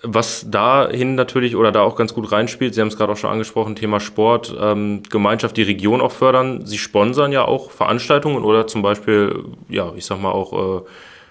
Was 0.04 0.50
dahin 0.50 1.14
natürlich 1.14 1.54
oder 1.54 1.70
da 1.70 1.82
auch 1.82 1.94
ganz 1.94 2.12
gut 2.12 2.32
reinspielt, 2.32 2.74
Sie 2.74 2.80
haben 2.80 2.88
es 2.88 2.96
gerade 2.96 3.12
auch 3.12 3.16
schon 3.16 3.30
angesprochen, 3.30 3.76
Thema 3.76 4.00
Sport, 4.00 4.52
ähm, 4.60 5.02
Gemeinschaft, 5.08 5.56
die 5.56 5.62
Region 5.62 6.00
auch 6.00 6.10
fördern. 6.10 6.66
Sie 6.66 6.78
sponsern 6.78 7.30
ja 7.30 7.44
auch 7.44 7.70
Veranstaltungen 7.70 8.42
oder 8.42 8.66
zum 8.66 8.82
Beispiel, 8.82 9.44
ja, 9.68 9.92
ich 9.96 10.04
sag 10.04 10.20
mal 10.20 10.32
auch 10.32 10.80
äh, 10.80 10.82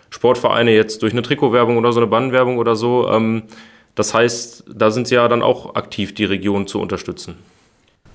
Sportvereine 0.09 0.71
jetzt 0.71 1.01
durch 1.01 1.11
eine 1.11 1.21
Trikotwerbung 1.21 1.77
oder 1.77 1.91
so 1.91 1.99
eine 1.99 2.07
Bannwerbung 2.07 2.59
oder 2.59 2.77
so. 2.77 3.09
Ähm, 3.09 3.43
das 3.95 4.13
heißt, 4.13 4.63
da 4.73 4.89
sind 4.89 5.07
Sie 5.07 5.15
ja 5.15 5.27
dann 5.27 5.41
auch 5.41 5.75
aktiv, 5.75 6.13
die 6.13 6.25
Region 6.25 6.65
zu 6.65 6.79
unterstützen. 6.79 7.35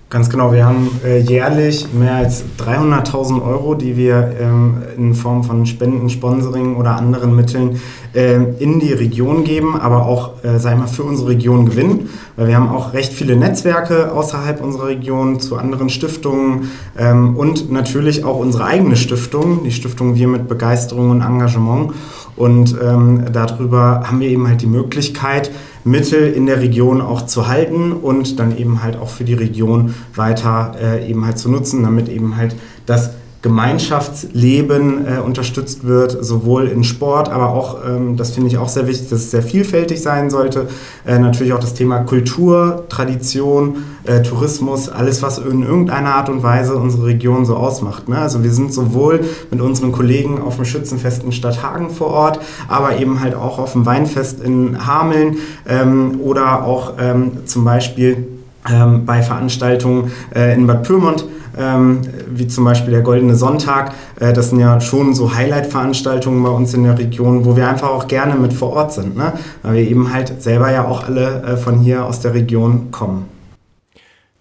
Ganz 0.09 0.31
genau, 0.31 0.53
wir 0.53 0.65
haben 0.65 0.89
äh, 1.05 1.19
jährlich 1.19 1.93
mehr 1.93 2.15
als 2.15 2.45
300.000 2.61 3.43
Euro, 3.43 3.75
die 3.75 3.97
wir 3.97 4.37
ähm, 4.41 4.77
in 4.97 5.15
Form 5.15 5.43
von 5.43 5.67
Spenden, 5.67 6.09
Sponsoring 6.09 6.77
oder 6.77 6.95
anderen 6.95 7.35
Mitteln 7.35 7.81
äh, 8.15 8.37
in 8.61 8.79
die 8.79 8.93
Region 8.93 9.43
geben, 9.43 9.75
aber 9.75 10.07
auch, 10.07 10.45
äh, 10.45 10.61
sagen 10.61 10.79
wir, 10.79 10.87
für 10.87 11.03
unsere 11.03 11.31
Region 11.31 11.67
gewinnen, 11.67 12.09
weil 12.37 12.47
wir 12.47 12.55
haben 12.55 12.69
auch 12.69 12.93
recht 12.93 13.13
viele 13.13 13.35
Netzwerke 13.35 14.13
außerhalb 14.13 14.63
unserer 14.63 14.87
Region 14.87 15.41
zu 15.41 15.57
anderen 15.57 15.89
Stiftungen 15.89 16.71
ähm, 16.97 17.37
und 17.37 17.73
natürlich 17.73 18.25
auch 18.25 18.39
unsere 18.39 18.65
eigene 18.65 18.95
Stiftung, 18.95 19.65
die 19.65 19.73
Stiftung 19.73 20.15
Wir 20.15 20.29
mit 20.29 20.47
Begeisterung 20.47 21.11
und 21.11 21.21
Engagement. 21.21 21.95
Und 22.37 22.77
ähm, 22.83 23.25
darüber 23.33 24.03
haben 24.05 24.21
wir 24.21 24.29
eben 24.29 24.47
halt 24.47 24.61
die 24.63 24.67
Möglichkeit, 24.67 25.51
Mittel 25.85 26.33
in 26.33 26.47
der 26.47 26.61
Region 26.61 27.01
auch 27.01 27.27
zu 27.27 27.47
halten 27.47 27.93
und 27.93 28.39
dann 28.39 28.57
eben 28.57 28.83
halt 28.83 28.97
auch 28.97 29.09
für 29.09 29.25
die 29.25 29.35
Region 29.35 29.95
weiter 30.15 30.75
äh, 30.81 31.09
eben 31.09 31.25
halt 31.25 31.39
zu 31.39 31.51
nutzen, 31.51 31.83
damit 31.83 32.09
eben 32.09 32.37
halt 32.37 32.57
das 32.85 33.13
Gemeinschaftsleben 33.47 35.07
äh, 35.07 35.21
unterstützt 35.21 35.87
wird, 35.87 36.25
sowohl 36.25 36.67
in 36.67 36.83
Sport, 36.83 37.29
aber 37.29 37.51
auch, 37.51 37.77
ähm, 37.87 38.17
das 38.17 38.33
finde 38.33 38.49
ich 38.49 38.59
auch 38.59 38.69
sehr 38.69 38.89
wichtig, 38.89 39.09
dass 39.09 39.21
es 39.21 39.31
sehr 39.31 39.43
vielfältig 39.45 40.03
sein 40.03 40.31
sollte. 40.31 40.67
Äh, 41.07 41.21
natürlich 41.21 41.53
auch 41.53 41.61
das 41.61 41.73
Thema 41.73 42.01
Kultur, 42.01 42.87
Tradition, 42.89 43.85
äh, 44.03 44.21
Tourismus, 44.23 44.89
alles, 44.89 45.23
was 45.23 45.39
in 45.39 45.63
irgendeiner 45.63 46.17
Art 46.17 46.29
und 46.29 46.43
Weise 46.43 46.75
unsere 46.75 47.07
Region 47.07 47.47
so 47.47 47.55
ausmacht. 47.55 48.09
Ne? 48.09 48.19
Also 48.19 48.43
wir 48.43 48.51
sind 48.51 48.73
sowohl 48.73 49.21
mit 49.53 49.61
unseren 49.61 49.93
Kollegen 49.93 50.43
auf 50.43 50.57
dem 50.57 50.65
Schützenfest 50.65 51.23
in 51.23 51.31
Stadthagen 51.31 51.91
vor 51.91 52.09
Ort, 52.09 52.41
aber 52.67 52.99
eben 52.99 53.21
halt 53.21 53.37
auch 53.37 53.61
auf 53.61 53.75
dem 53.75 53.87
Weinfest 53.87 54.41
in 54.41 54.89
Hameln 54.89 55.37
ähm, 55.69 56.19
oder 56.21 56.65
auch 56.65 56.95
ähm, 56.99 57.47
zum 57.47 57.65
Beispiel 57.65 58.27
ähm, 58.69 59.07
bei 59.07 59.23
Veranstaltungen 59.23 60.11
äh, 60.35 60.53
in 60.53 60.67
Bad 60.67 60.83
Pyrmont 60.83 61.27
ähm, 61.59 62.01
wie 62.29 62.47
zum 62.47 62.65
Beispiel 62.65 62.93
der 62.93 63.03
Goldene 63.03 63.35
Sonntag. 63.35 63.95
Äh, 64.21 64.33
das 64.33 64.51
sind 64.51 64.61
ja 64.61 64.81
schon 64.81 65.15
so 65.15 65.35
Highlight-Veranstaltungen 65.35 66.43
bei 66.43 66.51
uns 66.51 66.75
in 66.75 66.85
der 66.85 66.99
Region, 66.99 67.45
wo 67.45 67.57
wir 67.57 67.69
einfach 67.69 67.91
auch 67.91 68.09
gerne 68.09 68.35
mit 68.35 68.53
vor 68.53 68.73
Ort 68.73 68.93
sind, 68.93 69.17
ne? 69.17 69.33
weil 69.63 69.75
wir 69.75 69.83
eben 69.83 70.13
halt 70.13 70.43
selber 70.43 70.71
ja 70.71 70.87
auch 70.87 71.05
alle 71.05 71.43
äh, 71.43 71.57
von 71.57 71.79
hier 71.79 72.05
aus 72.05 72.21
der 72.21 72.35
Region 72.35 72.91
kommen. 72.91 73.29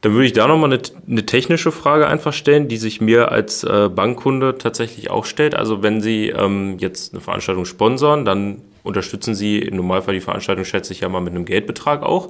Dann 0.02 0.14
würde 0.14 0.26
ich 0.26 0.34
da 0.34 0.48
nochmal 0.48 0.72
eine, 0.72 0.82
eine 1.10 1.26
technische 1.26 1.72
Frage 1.72 2.06
einfach 2.06 2.32
stellen, 2.32 2.68
die 2.68 2.78
sich 2.78 3.02
mir 3.02 3.32
als 3.32 3.64
äh, 3.64 3.90
Bankkunde 3.90 4.58
tatsächlich 4.60 5.10
auch 5.10 5.26
stellt. 5.26 5.56
Also 5.56 5.82
wenn 5.82 6.00
Sie 6.00 6.30
ähm, 6.30 6.78
jetzt 6.78 7.14
eine 7.14 7.22
Veranstaltung 7.22 7.66
sponsern, 7.66 8.24
dann 8.24 8.58
unterstützen 8.84 9.34
Sie 9.34 9.58
im 9.58 9.78
Normalfall 9.78 10.14
die 10.14 10.22
Veranstaltung, 10.22 10.64
schätze 10.64 10.94
ich 10.94 11.00
ja 11.00 11.10
mal 11.10 11.22
mit 11.22 11.34
einem 11.34 11.46
Geldbetrag 11.46 12.04
auch. 12.04 12.30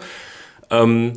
Ähm, 0.72 1.14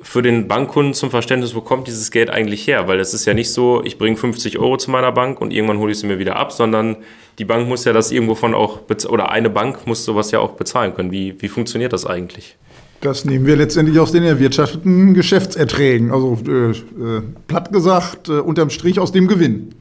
für 0.00 0.22
den 0.22 0.46
Bankkunden 0.46 0.94
zum 0.94 1.10
Verständnis, 1.10 1.54
wo 1.54 1.60
kommt 1.60 1.88
dieses 1.88 2.10
Geld 2.10 2.30
eigentlich 2.30 2.66
her? 2.66 2.86
Weil 2.86 3.00
es 3.00 3.14
ist 3.14 3.24
ja 3.24 3.34
nicht 3.34 3.52
so, 3.52 3.82
ich 3.84 3.98
bringe 3.98 4.16
50 4.16 4.58
Euro 4.58 4.76
zu 4.76 4.90
meiner 4.90 5.10
Bank 5.10 5.40
und 5.40 5.52
irgendwann 5.52 5.78
hole 5.78 5.92
ich 5.92 5.98
sie 5.98 6.06
mir 6.06 6.18
wieder 6.18 6.36
ab, 6.36 6.52
sondern 6.52 6.96
die 7.38 7.44
Bank 7.44 7.68
muss 7.68 7.84
ja 7.84 7.92
das 7.92 8.12
irgendwo 8.12 8.34
von 8.34 8.54
auch, 8.54 8.80
oder 9.08 9.30
eine 9.30 9.50
Bank 9.50 9.86
muss 9.86 10.04
sowas 10.04 10.30
ja 10.30 10.38
auch 10.38 10.52
bezahlen 10.52 10.94
können. 10.94 11.10
Wie, 11.10 11.34
wie 11.40 11.48
funktioniert 11.48 11.92
das 11.92 12.06
eigentlich? 12.06 12.56
Das 13.00 13.24
nehmen 13.24 13.46
wir 13.46 13.56
letztendlich 13.56 13.98
aus 13.98 14.10
den 14.12 14.24
erwirtschafteten 14.24 15.14
Geschäftserträgen. 15.14 16.10
Also 16.10 16.38
äh, 16.46 16.70
äh, 16.70 17.22
platt 17.46 17.72
gesagt, 17.72 18.28
äh, 18.28 18.32
unterm 18.32 18.70
Strich 18.70 18.98
aus 18.98 19.12
dem 19.12 19.28
Gewinn. 19.28 19.74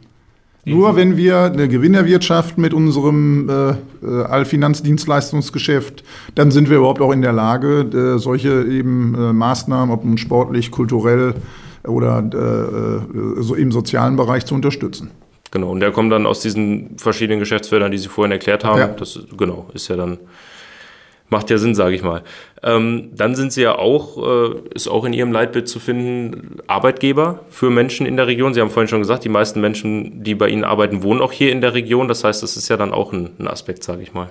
Nur 0.73 0.95
wenn 0.95 1.15
wir 1.17 1.43
eine 1.43 1.67
Gewinnerwirtschaft 1.67 2.57
mit 2.57 2.73
unserem 2.73 3.49
äh, 3.49 3.69
äh, 4.05 4.23
Allfinanzdienstleistungsgeschäft, 4.23 6.03
dann 6.35 6.51
sind 6.51 6.69
wir 6.69 6.77
überhaupt 6.77 7.01
auch 7.01 7.11
in 7.11 7.21
der 7.21 7.33
Lage, 7.33 8.15
äh, 8.15 8.19
solche 8.19 8.63
eben 8.63 9.15
äh, 9.15 9.33
Maßnahmen, 9.33 9.93
ob 9.93 10.03
nun 10.03 10.17
sportlich, 10.17 10.71
kulturell 10.71 11.35
oder 11.85 12.19
äh, 12.19 13.41
so 13.41 13.55
im 13.55 13.71
sozialen 13.71 14.17
Bereich 14.17 14.45
zu 14.45 14.55
unterstützen. 14.55 15.11
Genau, 15.51 15.71
und 15.71 15.79
der 15.79 15.91
kommt 15.91 16.11
dann 16.11 16.25
aus 16.25 16.41
diesen 16.41 16.97
verschiedenen 16.97 17.39
Geschäftsfeldern, 17.39 17.91
die 17.91 17.97
Sie 17.97 18.09
vorhin 18.09 18.33
erklärt 18.33 18.65
haben. 18.65 18.79
Ja. 18.79 18.87
Das 18.87 19.19
genau 19.37 19.67
ist 19.73 19.87
ja 19.87 19.95
dann 19.95 20.17
Macht 21.29 21.49
ja 21.49 21.57
Sinn, 21.57 21.75
sage 21.75 21.93
ich 21.93 22.03
mal. 22.03 22.23
Ähm, 22.63 23.09
dann 23.13 23.35
sind 23.35 23.51
Sie 23.51 23.61
ja 23.61 23.75
auch, 23.75 24.17
äh, 24.17 24.55
ist 24.73 24.87
auch 24.87 25.03
in 25.03 25.11
Ihrem 25.11 25.33
Leitbild 25.33 25.67
zu 25.67 25.79
finden, 25.79 26.59
Arbeitgeber 26.67 27.41
für 27.49 27.69
Menschen 27.69 28.05
in 28.05 28.15
der 28.15 28.27
Region. 28.27 28.53
Sie 28.53 28.61
haben 28.61 28.69
vorhin 28.69 28.87
schon 28.87 29.01
gesagt, 29.01 29.25
die 29.25 29.29
meisten 29.29 29.59
Menschen, 29.59 30.23
die 30.23 30.35
bei 30.35 30.47
Ihnen 30.47 30.63
arbeiten, 30.63 31.03
wohnen 31.03 31.21
auch 31.21 31.33
hier 31.33 31.51
in 31.51 31.59
der 31.59 31.73
Region. 31.73 32.07
Das 32.07 32.23
heißt, 32.23 32.41
das 32.43 32.55
ist 32.55 32.69
ja 32.69 32.77
dann 32.77 32.93
auch 32.93 33.11
ein, 33.11 33.31
ein 33.39 33.47
Aspekt, 33.47 33.83
sage 33.83 34.03
ich 34.03 34.13
mal. 34.13 34.29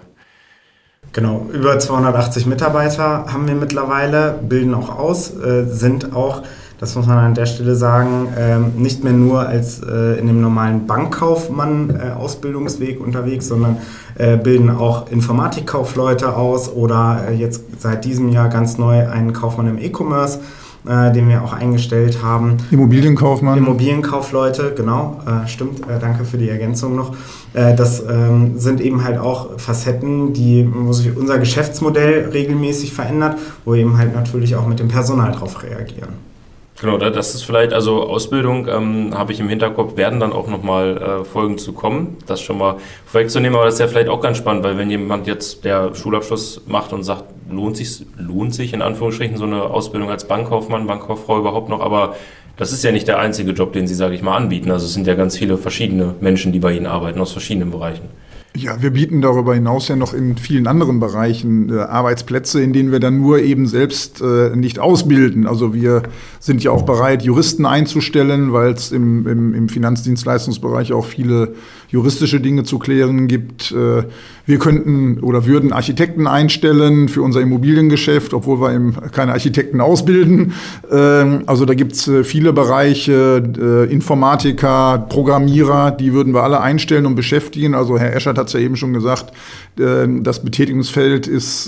Genau, 1.13 1.47
über 1.53 1.79
280 1.79 2.47
Mitarbeiter 2.47 3.27
haben 3.33 3.47
wir 3.47 3.55
mittlerweile, 3.55 4.39
bilden 4.43 4.75
auch 4.75 4.99
aus, 4.99 5.35
äh, 5.37 5.65
sind 5.65 6.15
auch 6.15 6.43
das 6.79 6.95
muss 6.95 7.07
man 7.07 7.19
an 7.19 7.35
der 7.35 7.47
Stelle 7.47 7.75
sagen, 7.75 8.29
ähm, 8.39 8.73
nicht 8.77 9.03
mehr 9.03 9.15
nur 9.15 9.41
als 9.41 9.81
äh, 9.83 10.19
in 10.19 10.27
dem 10.27 10.41
normalen 10.41 10.87
Bankkaufmann 10.87 11.91
äh, 11.91 12.11
Ausbildungsweg 12.13 13.01
unterwegs, 13.01 13.49
sondern 13.49 13.79
äh, 14.17 14.37
bilden 14.37 14.71
auch 14.71 15.11
Informatikkaufleute 15.11 16.37
aus 16.37 16.71
oder 16.71 17.31
jetzt 17.33 17.63
seit 17.79 18.05
diesem 18.05 18.29
Jahr 18.29 18.51
ganz 18.51 18.77
neu 18.77 19.09
einen 19.09 19.33
Kaufmann 19.33 19.69
im 19.69 19.79
E-Commerce. 19.79 20.41
den 20.87 21.29
wir 21.29 21.43
auch 21.43 21.53
eingestellt 21.53 22.23
haben. 22.23 22.59
Immobilienkaufmann. 22.71 23.59
Immobilienkaufleute, 23.59 24.73
genau, 24.77 25.21
stimmt, 25.47 25.81
danke 26.01 26.25
für 26.25 26.39
die 26.39 26.49
Ergänzung 26.49 26.95
noch. 26.95 27.17
das 27.53 28.05
ähm, 28.09 28.61
sind 28.61 28.81
eben 28.81 29.03
halt 29.03 29.19
auch 29.19 29.59
Facetten, 29.59 30.33
die, 30.33 30.65
wo 30.73 30.93
sich 30.93 31.17
unser 31.17 31.41
Geschäftsmodell 31.41 32.29
regelmäßig 32.33 32.93
verändert, 32.93 33.37
wo 33.65 33.73
wir 33.73 33.81
eben 33.81 33.99
halt 33.99 34.15
natürlich 34.15 34.55
auch 34.55 34.69
mit 34.69 34.79
dem 34.79 34.87
Personal 34.87 35.33
darauf 35.33 35.61
reagieren. 35.65 36.11
Genau, 36.79 36.99
das 36.99 37.35
ist 37.35 37.43
vielleicht, 37.43 37.73
also 37.73 38.03
Ausbildung 38.03 38.69
ähm, 38.69 39.17
habe 39.17 39.33
ich 39.33 39.41
im 39.41 39.49
Hinterkopf, 39.49 39.97
werden 39.97 40.21
dann 40.21 40.35
auch 40.35 40.47
nochmal 40.47 40.99
äh, 40.99 41.25
Folgen 41.25 41.57
zu 41.57 41.73
kommen, 41.73 42.19
das 42.27 42.43
schon 42.43 42.59
mal 42.59 42.77
vorwegzunehmen, 43.07 43.57
aber 43.57 43.65
das 43.65 43.75
ist 43.75 43.81
ja 43.81 43.89
vielleicht 43.89 44.11
auch 44.11 44.21
ganz 44.21 44.37
spannend, 44.37 44.63
weil 44.63 44.77
wenn 44.77 44.91
jemand 44.91 45.27
jetzt 45.27 45.65
der 45.65 45.95
Schulabschluss 45.95 46.61
macht 46.67 46.93
und 46.93 47.03
sagt, 47.03 47.25
lohnt 47.51 47.79
sich, 47.79 48.05
lohnt 48.19 48.55
sich 48.55 48.75
in 48.75 48.83
Anführungsstrichen 48.83 49.39
so 49.39 49.45
eine 49.45 49.63
Ausbildung 49.63 50.11
als 50.11 50.29
Bankkaufmann, 50.29 50.87
Bankkauffrau 50.87 51.39
überhaupt 51.39 51.71
noch, 51.71 51.81
aber 51.81 52.15
das 52.59 52.73
ist 52.73 52.85
ja 52.85 52.93
nicht 52.93 53.09
der 53.09 53.21
einzige 53.21 53.53
Job, 53.53 53.73
den 53.73 53.87
Sie, 53.87 53.95
sage 53.95 54.15
ich 54.15 54.23
mal, 54.23 54.37
anbieten. 54.37 54.71
Also 54.71 54.87
es 54.87 54.95
sind 54.95 55.07
ja 55.07 55.15
ganz 55.15 55.37
viele 55.37 55.57
verschiedene 55.59 56.15
Menschen, 56.21 56.53
die 56.53 56.59
bei 56.59 56.73
Ihnen 56.73 56.87
arbeiten, 56.87 57.21
aus 57.21 57.33
verschiedenen 57.33 57.71
Bereichen. 57.71 58.09
Ja, 58.57 58.81
wir 58.81 58.91
bieten 58.91 59.21
darüber 59.21 59.55
hinaus 59.55 59.89
ja 59.89 59.97
noch 59.97 60.15
in 60.15 60.39
vielen 60.39 60.67
anderen 60.67 60.99
Bereichen 60.99 61.69
äh, 61.69 61.81
Arbeitsplätze, 61.81 62.63
in 62.63 62.73
denen 62.73 62.91
wir 62.91 63.01
dann 63.01 63.21
nur 63.21 63.41
eben 63.41 63.67
selbst 63.67 64.23
äh, 64.23 64.57
nicht 64.57 64.79
ausbilden. 64.79 65.47
Also 65.47 65.75
wir 65.75 66.05
sind 66.41 66.65
ja 66.65 66.71
auch 66.71 66.83
bereit, 66.83 67.23
Juristen 67.23 67.67
einzustellen, 67.67 68.55
weil 68.55 68.73
es 68.73 68.93
im, 68.93 69.27
im, 69.27 69.53
im, 69.53 69.69
Finanzdienstleistungsbereich 69.69 70.95
auch 70.95 71.05
viele 71.05 71.55
juristische 71.89 72.41
Dinge 72.41 72.65
zu 72.65 72.79
klären 72.79 73.29
gibt. 73.29 73.73
Äh, 73.73 74.05
wir 74.47 74.59
könnten 74.59 75.19
oder 75.21 75.45
würden 75.45 75.73
Architekten 75.73 76.29
einstellen 76.29 77.09
für 77.09 77.23
unser 77.23 77.41
Immobiliengeschäft, 77.41 78.33
obwohl 78.33 78.61
wir 78.61 78.73
eben 78.73 78.95
keine 79.11 79.33
Architekten 79.33 79.81
ausbilden. 79.81 80.53
Ähm, 80.91 81.43
also 81.47 81.65
da 81.65 81.75
gibt 81.75 81.93
es 81.95 82.07
äh, 82.07 82.23
viele 82.23 82.53
Bereiche, 82.53 83.43
äh, 83.59 83.93
Informatiker, 83.93 85.05
Programmierer, 85.09 85.91
die 85.91 86.13
würden 86.13 86.33
wir 86.33 86.45
alle 86.45 86.61
einstellen 86.61 87.07
und 87.07 87.17
beschäftigen. 87.17 87.75
Also 87.75 87.99
Herr 87.99 88.15
Eschert 88.15 88.39
hat 88.39 88.47
es 88.47 88.53
ja 88.53 88.61
eben 88.61 88.77
schon 88.77 88.93
gesagt, 88.93 89.33
ähm, 89.81 90.23
das 90.23 90.43
Betätigungsfeld 90.45 91.27
ist 91.27 91.65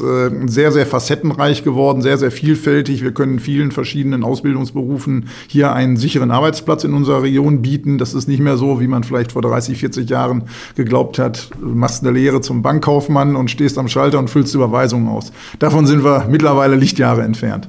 sehr, 0.47 0.73
sehr 0.73 0.87
facettenreich 0.87 1.65
geworden, 1.65 2.03
sehr, 2.03 2.17
sehr 2.19 2.31
vielfältig. 2.31 3.03
Wir 3.03 3.13
können 3.13 3.41
vielen 3.41 3.73
verschiedenen 3.73 4.23
Ausbildungsberufen 4.23 5.29
hier 5.49 5.73
einen 5.73 5.97
sicheren 5.97 6.31
Arbeitsplatz 6.31 6.85
in 6.85 6.95
unserer 6.95 7.23
Region 7.23 7.63
bieten. 7.63 7.99
Das 7.99 8.15
ist 8.15 8.29
nicht 8.29 8.41
mehr 8.41 8.57
so, 8.57 8.81
wie 8.81 8.87
man 8.87 9.03
vielleicht 9.03 9.33
vor 9.33 9.43
30, 9.43 9.79
40 9.79 10.08
Jahren 10.11 10.45
geglaubt 10.77 11.19
hat. 11.19 11.51
Machst 11.61 12.03
eine 12.03 12.13
Lehre 12.13 12.41
zum 12.41 12.63
Bankkaufmann 12.63 13.37
und 13.37 13.51
stehst 13.51 13.79
am 13.79 13.89
Schalter 13.89 14.19
und 14.19 14.29
füllst 14.29 14.55
Überweisungen 14.55 15.09
aus. 15.09 15.33
Davon 15.59 15.87
sind 15.87 16.05
wir 16.05 16.27
mittlerweile 16.29 16.77
Lichtjahre 16.77 17.23
entfernt. 17.23 17.69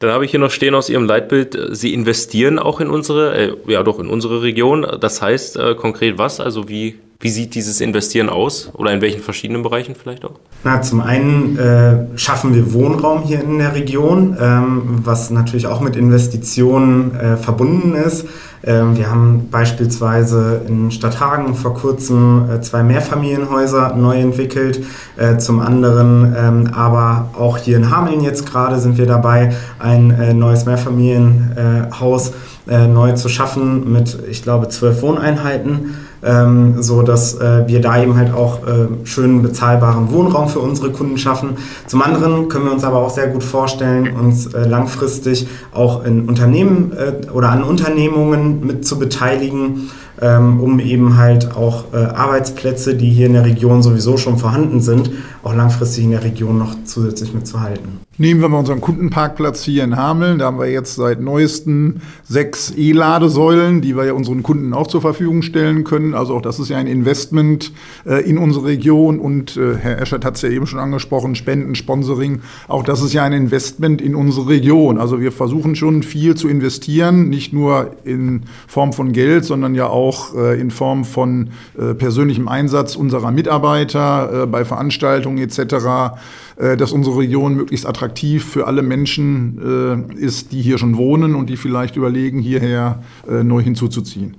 Dann 0.00 0.12
habe 0.12 0.24
ich 0.24 0.30
hier 0.30 0.40
noch 0.40 0.50
stehen 0.50 0.74
aus 0.74 0.88
Ihrem 0.88 1.04
Leitbild, 1.04 1.58
Sie 1.72 1.92
investieren 1.92 2.58
auch 2.58 2.80
in 2.80 2.88
unsere, 2.88 3.34
äh, 3.34 3.56
ja 3.66 3.82
doch 3.82 3.98
in 3.98 4.08
unsere 4.08 4.42
Region. 4.42 4.86
Das 4.98 5.20
heißt 5.20 5.56
äh, 5.58 5.74
konkret 5.74 6.16
was? 6.16 6.40
Also 6.40 6.70
wie 6.70 6.98
wie 7.20 7.28
sieht 7.28 7.54
dieses 7.54 7.82
Investieren 7.82 8.30
aus 8.30 8.70
oder 8.72 8.92
in 8.92 9.02
welchen 9.02 9.20
verschiedenen 9.20 9.62
Bereichen 9.62 9.94
vielleicht 9.94 10.24
auch? 10.24 10.40
Na, 10.64 10.80
zum 10.80 11.02
einen 11.02 11.58
äh, 11.58 12.18
schaffen 12.18 12.54
wir 12.54 12.72
Wohnraum 12.72 13.22
hier 13.22 13.42
in 13.42 13.58
der 13.58 13.74
Region, 13.74 14.36
ähm, 14.40 15.00
was 15.04 15.30
natürlich 15.30 15.66
auch 15.66 15.82
mit 15.82 15.96
Investitionen 15.96 17.14
äh, 17.14 17.36
verbunden 17.36 17.94
ist. 17.94 18.26
Ähm, 18.62 18.96
wir 18.96 19.10
haben 19.10 19.48
beispielsweise 19.50 20.62
in 20.66 20.90
Stadthagen 20.90 21.54
vor 21.54 21.74
kurzem 21.74 22.48
äh, 22.50 22.60
zwei 22.62 22.82
Mehrfamilienhäuser 22.82 23.94
neu 23.96 24.18
entwickelt. 24.18 24.82
Äh, 25.18 25.36
zum 25.36 25.60
anderen 25.60 26.34
ähm, 26.36 26.70
aber 26.72 27.30
auch 27.38 27.58
hier 27.58 27.76
in 27.76 27.90
Hameln 27.90 28.22
jetzt 28.22 28.46
gerade 28.46 28.80
sind 28.80 28.96
wir 28.96 29.06
dabei, 29.06 29.54
ein 29.78 30.10
äh, 30.10 30.32
neues 30.32 30.64
Mehrfamilienhaus 30.64 32.32
äh, 32.68 32.86
neu 32.86 33.12
zu 33.12 33.28
schaffen 33.28 33.92
mit, 33.92 34.18
ich 34.30 34.42
glaube, 34.42 34.68
zwölf 34.68 35.02
Wohneinheiten 35.02 35.94
ähm, 36.22 36.82
so 36.82 37.02
dass 37.02 37.34
äh, 37.34 37.66
wir 37.66 37.80
da 37.80 38.02
eben 38.02 38.16
halt 38.16 38.32
auch 38.32 38.66
äh, 38.66 38.88
schönen 39.04 39.42
bezahlbaren 39.42 40.12
Wohnraum 40.12 40.48
für 40.48 40.60
unsere 40.60 40.90
Kunden 40.90 41.18
schaffen. 41.18 41.56
Zum 41.86 42.02
anderen 42.02 42.48
können 42.48 42.66
wir 42.66 42.72
uns 42.72 42.84
aber 42.84 42.98
auch 42.98 43.10
sehr 43.10 43.28
gut 43.28 43.42
vorstellen, 43.42 44.14
uns 44.14 44.52
äh, 44.52 44.66
langfristig 44.66 45.46
auch 45.72 46.04
in 46.04 46.28
Unternehmen 46.28 46.92
äh, 46.92 47.30
oder 47.30 47.50
an 47.50 47.62
Unternehmungen 47.62 48.66
mit 48.66 48.86
zu 48.86 48.98
beteiligen, 48.98 49.90
ähm, 50.20 50.60
um 50.60 50.78
eben 50.80 51.16
halt 51.16 51.56
auch 51.56 51.92
äh, 51.92 51.96
Arbeitsplätze, 51.96 52.94
die 52.94 53.10
hier 53.10 53.26
in 53.26 53.32
der 53.34 53.44
Region 53.44 53.82
sowieso 53.82 54.16
schon 54.16 54.38
vorhanden 54.38 54.80
sind, 54.80 55.10
auch 55.42 55.54
langfristig 55.54 56.04
in 56.04 56.10
der 56.10 56.24
Region 56.24 56.58
noch 56.58 56.74
zusätzlich 56.84 57.32
mitzuhalten. 57.32 58.00
Nehmen 58.18 58.42
wir 58.42 58.50
mal 58.50 58.58
unseren 58.58 58.82
Kundenparkplatz 58.82 59.62
hier 59.62 59.82
in 59.82 59.96
Hameln. 59.96 60.38
Da 60.38 60.44
haben 60.44 60.58
wir 60.58 60.70
jetzt 60.70 60.96
seit 60.96 61.22
neuestem 61.22 62.02
sechs 62.22 62.70
E-Ladesäulen, 62.76 63.80
die 63.80 63.96
wir 63.96 64.04
ja 64.04 64.12
unseren 64.12 64.42
Kunden 64.42 64.74
auch 64.74 64.88
zur 64.88 65.00
Verfügung 65.00 65.40
stellen 65.40 65.84
können. 65.84 66.12
Also 66.12 66.36
auch 66.36 66.42
das 66.42 66.58
ist 66.58 66.68
ja 66.68 66.76
ein 66.76 66.86
Investment 66.86 67.72
äh, 68.04 68.22
in 68.28 68.36
unsere 68.36 68.66
Region. 68.66 69.20
Und 69.20 69.56
äh, 69.56 69.74
Herr 69.76 70.02
Eschert 70.02 70.26
hat 70.26 70.36
es 70.36 70.42
ja 70.42 70.50
eben 70.50 70.66
schon 70.66 70.80
angesprochen, 70.80 71.34
Spenden, 71.34 71.74
Sponsoring. 71.74 72.42
Auch 72.68 72.82
das 72.82 73.00
ist 73.00 73.14
ja 73.14 73.24
ein 73.24 73.32
Investment 73.32 74.02
in 74.02 74.14
unsere 74.14 74.48
Region. 74.48 74.98
Also 74.98 75.18
wir 75.18 75.32
versuchen 75.32 75.74
schon 75.74 76.02
viel 76.02 76.34
zu 76.34 76.46
investieren, 76.46 77.30
nicht 77.30 77.54
nur 77.54 77.92
in 78.04 78.42
Form 78.68 78.92
von 78.92 79.12
Geld, 79.12 79.46
sondern 79.46 79.74
ja 79.74 79.86
auch 79.86 80.09
äh, 80.34 80.60
in 80.60 80.70
Form 80.70 81.04
von 81.04 81.50
äh, 81.78 81.94
persönlichem 81.94 82.48
Einsatz 82.48 82.96
unserer 82.96 83.30
Mitarbeiter 83.30 84.42
äh, 84.42 84.46
bei 84.46 84.64
Veranstaltungen 84.64 85.38
etc 85.38 86.16
äh, 86.60 86.76
dass 86.76 86.92
unsere 86.92 87.18
Region 87.18 87.54
möglichst 87.54 87.86
attraktiv 87.86 88.44
für 88.44 88.66
alle 88.66 88.82
Menschen 88.82 90.12
äh, 90.18 90.22
ist, 90.22 90.52
die 90.52 90.60
hier 90.60 90.76
schon 90.76 90.98
wohnen 90.98 91.34
und 91.34 91.48
die 91.48 91.56
vielleicht 91.56 91.96
überlegen, 91.96 92.38
hierher 92.40 93.02
äh, 93.26 93.42
neu 93.42 93.62
hinzuzuziehen. 93.62 94.36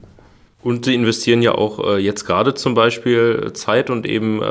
Und 0.64 0.86
sie 0.86 0.94
investieren 0.94 1.42
ja 1.42 1.56
auch 1.56 1.98
jetzt 1.98 2.24
gerade 2.24 2.54
zum 2.54 2.76
Beispiel 2.76 3.50
Zeit 3.56 3.90
und 3.90 4.06
eben 4.06 4.42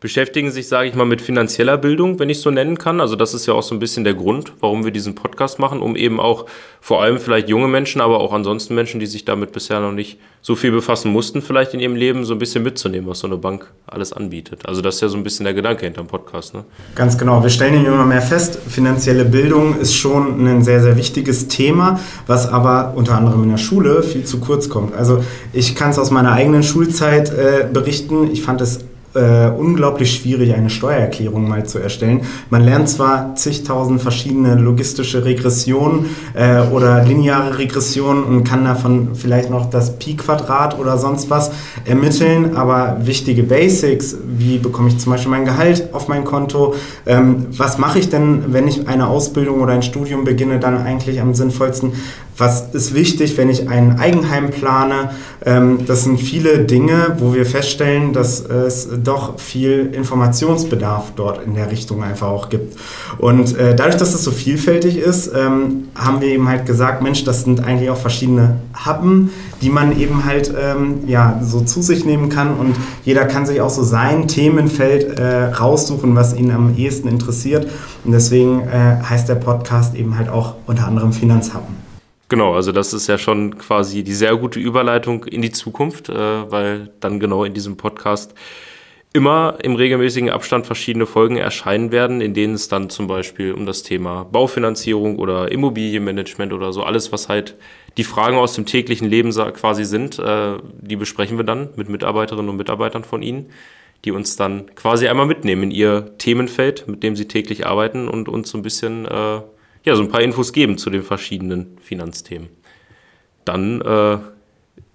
beschäftigen 0.00 0.50
sich, 0.50 0.68
sage 0.68 0.88
ich 0.88 0.94
mal, 0.94 1.04
mit 1.04 1.20
finanzieller 1.20 1.76
Bildung, 1.76 2.18
wenn 2.18 2.30
ich 2.30 2.40
so 2.40 2.50
nennen 2.50 2.78
kann. 2.78 2.98
Also 2.98 3.14
das 3.14 3.34
ist 3.34 3.44
ja 3.44 3.52
auch 3.52 3.62
so 3.62 3.74
ein 3.74 3.78
bisschen 3.78 4.04
der 4.04 4.14
Grund, 4.14 4.54
warum 4.60 4.84
wir 4.84 4.90
diesen 4.90 5.14
Podcast 5.14 5.58
machen, 5.58 5.82
um 5.82 5.96
eben 5.96 6.18
auch 6.18 6.46
vor 6.80 7.02
allem 7.02 7.18
vielleicht 7.18 7.50
junge 7.50 7.68
Menschen, 7.68 8.00
aber 8.00 8.20
auch 8.20 8.32
ansonsten 8.32 8.74
Menschen, 8.74 9.00
die 9.00 9.06
sich 9.06 9.26
damit 9.26 9.52
bisher 9.52 9.80
noch 9.80 9.92
nicht 9.92 10.18
so 10.42 10.56
viel 10.56 10.70
befassen 10.70 11.12
mussten, 11.12 11.42
vielleicht 11.42 11.74
in 11.74 11.80
ihrem 11.80 11.96
Leben 11.96 12.24
so 12.24 12.34
ein 12.34 12.38
bisschen 12.38 12.62
mitzunehmen, 12.62 13.08
was 13.08 13.20
so 13.20 13.26
eine 13.26 13.36
Bank 13.36 13.70
alles 13.86 14.12
anbietet. 14.12 14.66
Also 14.66 14.80
das 14.80 14.96
ist 14.96 15.00
ja 15.02 15.08
so 15.08 15.16
ein 15.16 15.22
bisschen 15.22 15.44
der 15.44 15.54
Gedanke 15.54 15.84
hinter 15.84 16.02
dem 16.02 16.06
Podcast. 16.06 16.54
Ne? 16.54 16.64
Ganz 16.94 17.18
genau. 17.18 17.42
Wir 17.42 17.50
stellen 17.50 17.84
immer 17.84 18.06
mehr 18.06 18.22
fest, 18.22 18.58
finanzielle 18.68 19.24
Bildung 19.24 19.78
ist 19.78 19.94
schon 19.94 20.46
ein 20.46 20.62
sehr, 20.62 20.80
sehr 20.82 20.96
wichtiges 20.96 21.48
Thema, 21.48 22.00
was 22.26 22.48
aber 22.48 22.94
unter 22.96 23.16
anderem 23.16 23.42
in 23.42 23.50
der 23.50 23.58
Schule 23.58 24.02
viel 24.02 24.24
zu 24.24 24.40
kurz 24.40 24.68
kommt. 24.68 24.94
Also 24.94 25.22
ich 25.52 25.74
kann 25.74 25.90
es 25.90 25.98
aus 25.98 26.10
meiner 26.10 26.32
eigenen 26.32 26.62
Schulzeit 26.62 27.30
äh, 27.30 27.66
berichten. 27.70 28.30
Ich 28.32 28.42
fand 28.42 28.60
es 28.60 28.80
äh, 29.14 29.48
unglaublich 29.48 30.14
schwierig, 30.14 30.54
eine 30.54 30.70
Steuererklärung 30.70 31.48
mal 31.48 31.66
zu 31.66 31.78
erstellen. 31.78 32.22
Man 32.48 32.62
lernt 32.62 32.88
zwar 32.88 33.34
zigtausend 33.34 34.00
verschiedene 34.00 34.54
logistische 34.54 35.24
Regressionen 35.24 36.06
äh, 36.34 36.60
oder 36.72 37.04
lineare 37.04 37.58
Regressionen 37.58 38.22
und 38.24 38.44
kann 38.44 38.64
davon 38.64 39.14
vielleicht 39.14 39.50
noch 39.50 39.68
das 39.68 39.98
Pi-Quadrat 39.98 40.78
oder 40.78 40.98
sonst 40.98 41.28
was 41.30 41.50
ermitteln, 41.84 42.56
aber 42.56 42.98
wichtige 43.00 43.42
Basics, 43.42 44.16
wie 44.38 44.58
bekomme 44.58 44.88
ich 44.88 44.98
zum 44.98 45.12
Beispiel 45.12 45.30
mein 45.30 45.44
Gehalt 45.44 45.92
auf 45.92 46.08
mein 46.08 46.24
Konto, 46.24 46.74
ähm, 47.06 47.46
was 47.50 47.78
mache 47.78 47.98
ich 47.98 48.10
denn, 48.10 48.52
wenn 48.52 48.68
ich 48.68 48.88
eine 48.88 49.08
Ausbildung 49.08 49.60
oder 49.60 49.72
ein 49.72 49.82
Studium 49.82 50.24
beginne, 50.24 50.60
dann 50.60 50.78
eigentlich 50.78 51.20
am 51.20 51.34
sinnvollsten, 51.34 51.92
was 52.40 52.72
ist 52.72 52.94
wichtig, 52.94 53.36
wenn 53.36 53.50
ich 53.50 53.68
ein 53.68 53.98
Eigenheim 54.00 54.50
plane? 54.50 55.10
Ähm, 55.44 55.80
das 55.86 56.04
sind 56.04 56.18
viele 56.18 56.60
Dinge, 56.60 57.16
wo 57.18 57.34
wir 57.34 57.44
feststellen, 57.46 58.12
dass 58.12 58.40
es 58.40 58.88
doch 59.04 59.38
viel 59.38 59.90
Informationsbedarf 59.92 61.12
dort 61.14 61.44
in 61.44 61.54
der 61.54 61.70
Richtung 61.70 62.02
einfach 62.02 62.28
auch 62.28 62.48
gibt. 62.48 62.78
Und 63.18 63.56
äh, 63.56 63.76
dadurch, 63.76 63.96
dass 63.96 64.14
es 64.14 64.24
so 64.24 64.30
vielfältig 64.30 64.96
ist, 64.96 65.30
ähm, 65.34 65.88
haben 65.94 66.20
wir 66.20 66.28
eben 66.28 66.48
halt 66.48 66.66
gesagt, 66.66 67.02
Mensch, 67.02 67.24
das 67.24 67.44
sind 67.44 67.62
eigentlich 67.62 67.90
auch 67.90 67.98
verschiedene 67.98 68.56
Happen, 68.74 69.30
die 69.60 69.68
man 69.68 69.98
eben 69.98 70.24
halt 70.24 70.52
ähm, 70.58 71.00
ja, 71.06 71.40
so 71.42 71.60
zu 71.60 71.82
sich 71.82 72.04
nehmen 72.04 72.30
kann 72.30 72.54
und 72.56 72.74
jeder 73.04 73.26
kann 73.26 73.44
sich 73.44 73.60
auch 73.60 73.70
so 73.70 73.82
sein 73.82 74.26
Themenfeld 74.26 75.18
äh, 75.18 75.44
raussuchen, 75.44 76.16
was 76.16 76.34
ihn 76.34 76.50
am 76.50 76.74
ehesten 76.76 77.08
interessiert. 77.08 77.66
Und 78.04 78.12
deswegen 78.12 78.62
äh, 78.62 79.02
heißt 79.02 79.28
der 79.28 79.34
Podcast 79.34 79.94
eben 79.94 80.16
halt 80.16 80.30
auch 80.30 80.54
unter 80.66 80.86
anderem 80.86 81.12
Finanzhappen. 81.12 81.79
Genau, 82.30 82.54
also 82.54 82.70
das 82.70 82.92
ist 82.92 83.08
ja 83.08 83.18
schon 83.18 83.58
quasi 83.58 84.04
die 84.04 84.14
sehr 84.14 84.36
gute 84.36 84.60
Überleitung 84.60 85.24
in 85.24 85.42
die 85.42 85.50
Zukunft, 85.50 86.08
äh, 86.08 86.14
weil 86.14 86.90
dann 87.00 87.18
genau 87.18 87.42
in 87.42 87.54
diesem 87.54 87.76
Podcast 87.76 88.34
immer 89.12 89.58
im 89.64 89.74
regelmäßigen 89.74 90.30
Abstand 90.30 90.64
verschiedene 90.64 91.06
Folgen 91.06 91.38
erscheinen 91.38 91.90
werden, 91.90 92.20
in 92.20 92.32
denen 92.32 92.54
es 92.54 92.68
dann 92.68 92.88
zum 92.88 93.08
Beispiel 93.08 93.52
um 93.52 93.66
das 93.66 93.82
Thema 93.82 94.22
Baufinanzierung 94.26 95.18
oder 95.18 95.50
Immobilienmanagement 95.50 96.52
oder 96.52 96.72
so 96.72 96.84
alles, 96.84 97.10
was 97.10 97.28
halt 97.28 97.56
die 97.96 98.04
Fragen 98.04 98.36
aus 98.36 98.52
dem 98.52 98.64
täglichen 98.64 99.08
Leben 99.08 99.32
quasi 99.32 99.84
sind, 99.84 100.20
äh, 100.20 100.58
die 100.80 100.94
besprechen 100.94 101.36
wir 101.36 101.44
dann 101.44 101.70
mit 101.74 101.88
Mitarbeiterinnen 101.88 102.48
und 102.48 102.56
Mitarbeitern 102.56 103.02
von 103.02 103.22
Ihnen, 103.22 103.48
die 104.04 104.12
uns 104.12 104.36
dann 104.36 104.72
quasi 104.76 105.08
einmal 105.08 105.26
mitnehmen 105.26 105.64
in 105.64 105.70
ihr 105.72 106.16
Themenfeld, 106.18 106.86
mit 106.86 107.02
dem 107.02 107.16
sie 107.16 107.26
täglich 107.26 107.66
arbeiten 107.66 108.08
und 108.08 108.28
uns 108.28 108.50
so 108.50 108.56
ein 108.56 108.62
bisschen 108.62 109.04
äh, 109.04 109.40
ja, 109.84 109.96
so 109.96 110.02
ein 110.02 110.08
paar 110.08 110.20
Infos 110.20 110.52
geben 110.52 110.78
zu 110.78 110.90
den 110.90 111.02
verschiedenen 111.02 111.78
Finanzthemen. 111.80 112.48
Dann 113.44 113.80
äh, 113.80 114.18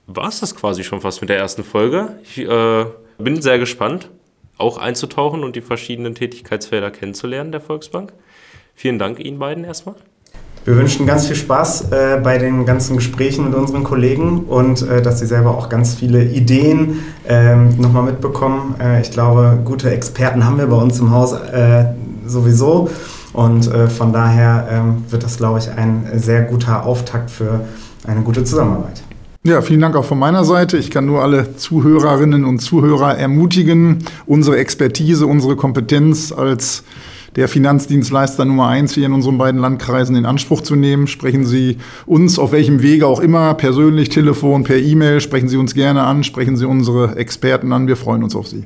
war 0.07 0.27
es 0.27 0.39
das 0.39 0.55
quasi 0.55 0.83
schon 0.83 1.01
fast 1.01 1.21
mit 1.21 1.29
der 1.29 1.37
ersten 1.37 1.63
Folge. 1.63 2.19
Ich 2.23 2.37
äh, 2.37 2.85
bin 3.17 3.41
sehr 3.41 3.59
gespannt, 3.59 4.09
auch 4.57 4.77
einzutauchen 4.77 5.43
und 5.43 5.55
die 5.55 5.61
verschiedenen 5.61 6.15
Tätigkeitsfelder 6.15 6.91
kennenzulernen 6.91 7.51
der 7.51 7.61
Volksbank. 7.61 8.13
Vielen 8.75 8.99
Dank 8.99 9.19
Ihnen 9.19 9.39
beiden 9.39 9.63
erstmal. 9.63 9.95
Wir 10.65 10.75
wünschen 10.75 11.05
ganz 11.05 11.27
viel 11.27 11.35
Spaß 11.35 11.91
äh, 11.91 12.19
bei 12.23 12.39
den 12.39 12.65
ganzen 12.65 12.95
Gesprächen 12.95 13.45
mit 13.45 13.53
unseren 13.53 13.83
Kollegen 13.83 14.45
und 14.45 14.81
äh, 14.81 14.99
dass 14.99 15.19
sie 15.19 15.27
selber 15.27 15.55
auch 15.55 15.69
ganz 15.69 15.93
viele 15.93 16.23
Ideen 16.23 17.03
äh, 17.27 17.55
nochmal 17.55 18.01
mitbekommen. 18.01 18.73
Äh, 18.81 19.01
ich 19.01 19.11
glaube, 19.11 19.59
gute 19.63 19.91
Experten 19.91 20.43
haben 20.43 20.57
wir 20.57 20.65
bei 20.65 20.77
uns 20.77 20.99
im 20.99 21.11
Haus 21.11 21.33
äh, 21.33 21.85
sowieso. 22.25 22.89
Und 23.35 23.67
äh, 23.67 23.89
von 23.89 24.13
daher 24.13 24.65
ähm, 24.71 25.03
wird 25.09 25.23
das, 25.23 25.35
glaube 25.35 25.59
ich, 25.59 25.69
ein 25.69 26.07
sehr 26.15 26.43
guter 26.43 26.85
Auftakt 26.85 27.29
für 27.29 27.65
eine 28.07 28.21
gute 28.21 28.45
Zusammenarbeit. 28.45 29.03
Ja, 29.43 29.61
vielen 29.61 29.81
Dank 29.81 29.97
auch 29.97 30.05
von 30.05 30.17
meiner 30.17 30.45
Seite. 30.45 30.77
Ich 30.77 30.89
kann 30.89 31.05
nur 31.05 31.21
alle 31.21 31.57
Zuhörerinnen 31.57 32.45
und 32.45 32.59
Zuhörer 32.59 33.17
ermutigen, 33.17 34.05
unsere 34.25 34.57
Expertise, 34.57 35.27
unsere 35.27 35.57
Kompetenz 35.57 36.31
als 36.31 36.85
der 37.35 37.49
Finanzdienstleister 37.49 38.45
Nummer 38.45 38.69
eins 38.69 38.93
hier 38.93 39.05
in 39.05 39.11
unseren 39.11 39.37
beiden 39.37 39.59
Landkreisen 39.59 40.15
in 40.15 40.25
Anspruch 40.25 40.61
zu 40.61 40.77
nehmen. 40.77 41.05
Sprechen 41.05 41.45
Sie 41.45 41.77
uns 42.05 42.39
auf 42.39 42.53
welchem 42.53 42.81
Wege 42.81 43.05
auch 43.05 43.19
immer, 43.19 43.53
persönlich, 43.55 44.07
Telefon, 44.07 44.63
per 44.63 44.77
E-Mail, 44.77 45.19
sprechen 45.19 45.49
Sie 45.49 45.57
uns 45.57 45.73
gerne 45.73 46.03
an, 46.03 46.23
sprechen 46.23 46.55
Sie 46.55 46.65
unsere 46.65 47.17
Experten 47.17 47.73
an. 47.73 47.89
Wir 47.89 47.97
freuen 47.97 48.23
uns 48.23 48.33
auf 48.33 48.47
Sie. 48.47 48.63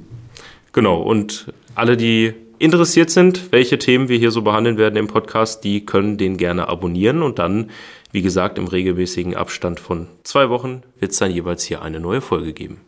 Genau, 0.74 1.02
und 1.02 1.52
alle, 1.74 1.98
die 1.98 2.36
interessiert 2.60 3.10
sind, 3.10 3.52
welche 3.52 3.80
Themen 3.80 4.10
wir 4.10 4.18
hier 4.18 4.32
so 4.32 4.42
behandeln 4.42 4.78
werden 4.78 4.98
im 4.98 5.08
Podcast, 5.08 5.64
die 5.64 5.86
können 5.86 6.18
den 6.18 6.38
gerne 6.38 6.68
abonnieren 6.68 7.24
und 7.24 7.40
dann, 7.40 7.72
wie 8.12 8.22
gesagt, 8.22 8.58
im 8.58 8.68
regelmäßigen 8.68 9.36
Abstand 9.36 9.80
von 9.80 10.08
zwei 10.24 10.50
Wochen 10.50 10.84
wird 11.00 11.14
es 11.14 11.18
dann 11.18 11.32
jeweils 11.32 11.64
hier 11.64 11.82
eine 11.82 12.00
neue 12.00 12.22
Folge 12.22 12.54
geben. 12.54 12.82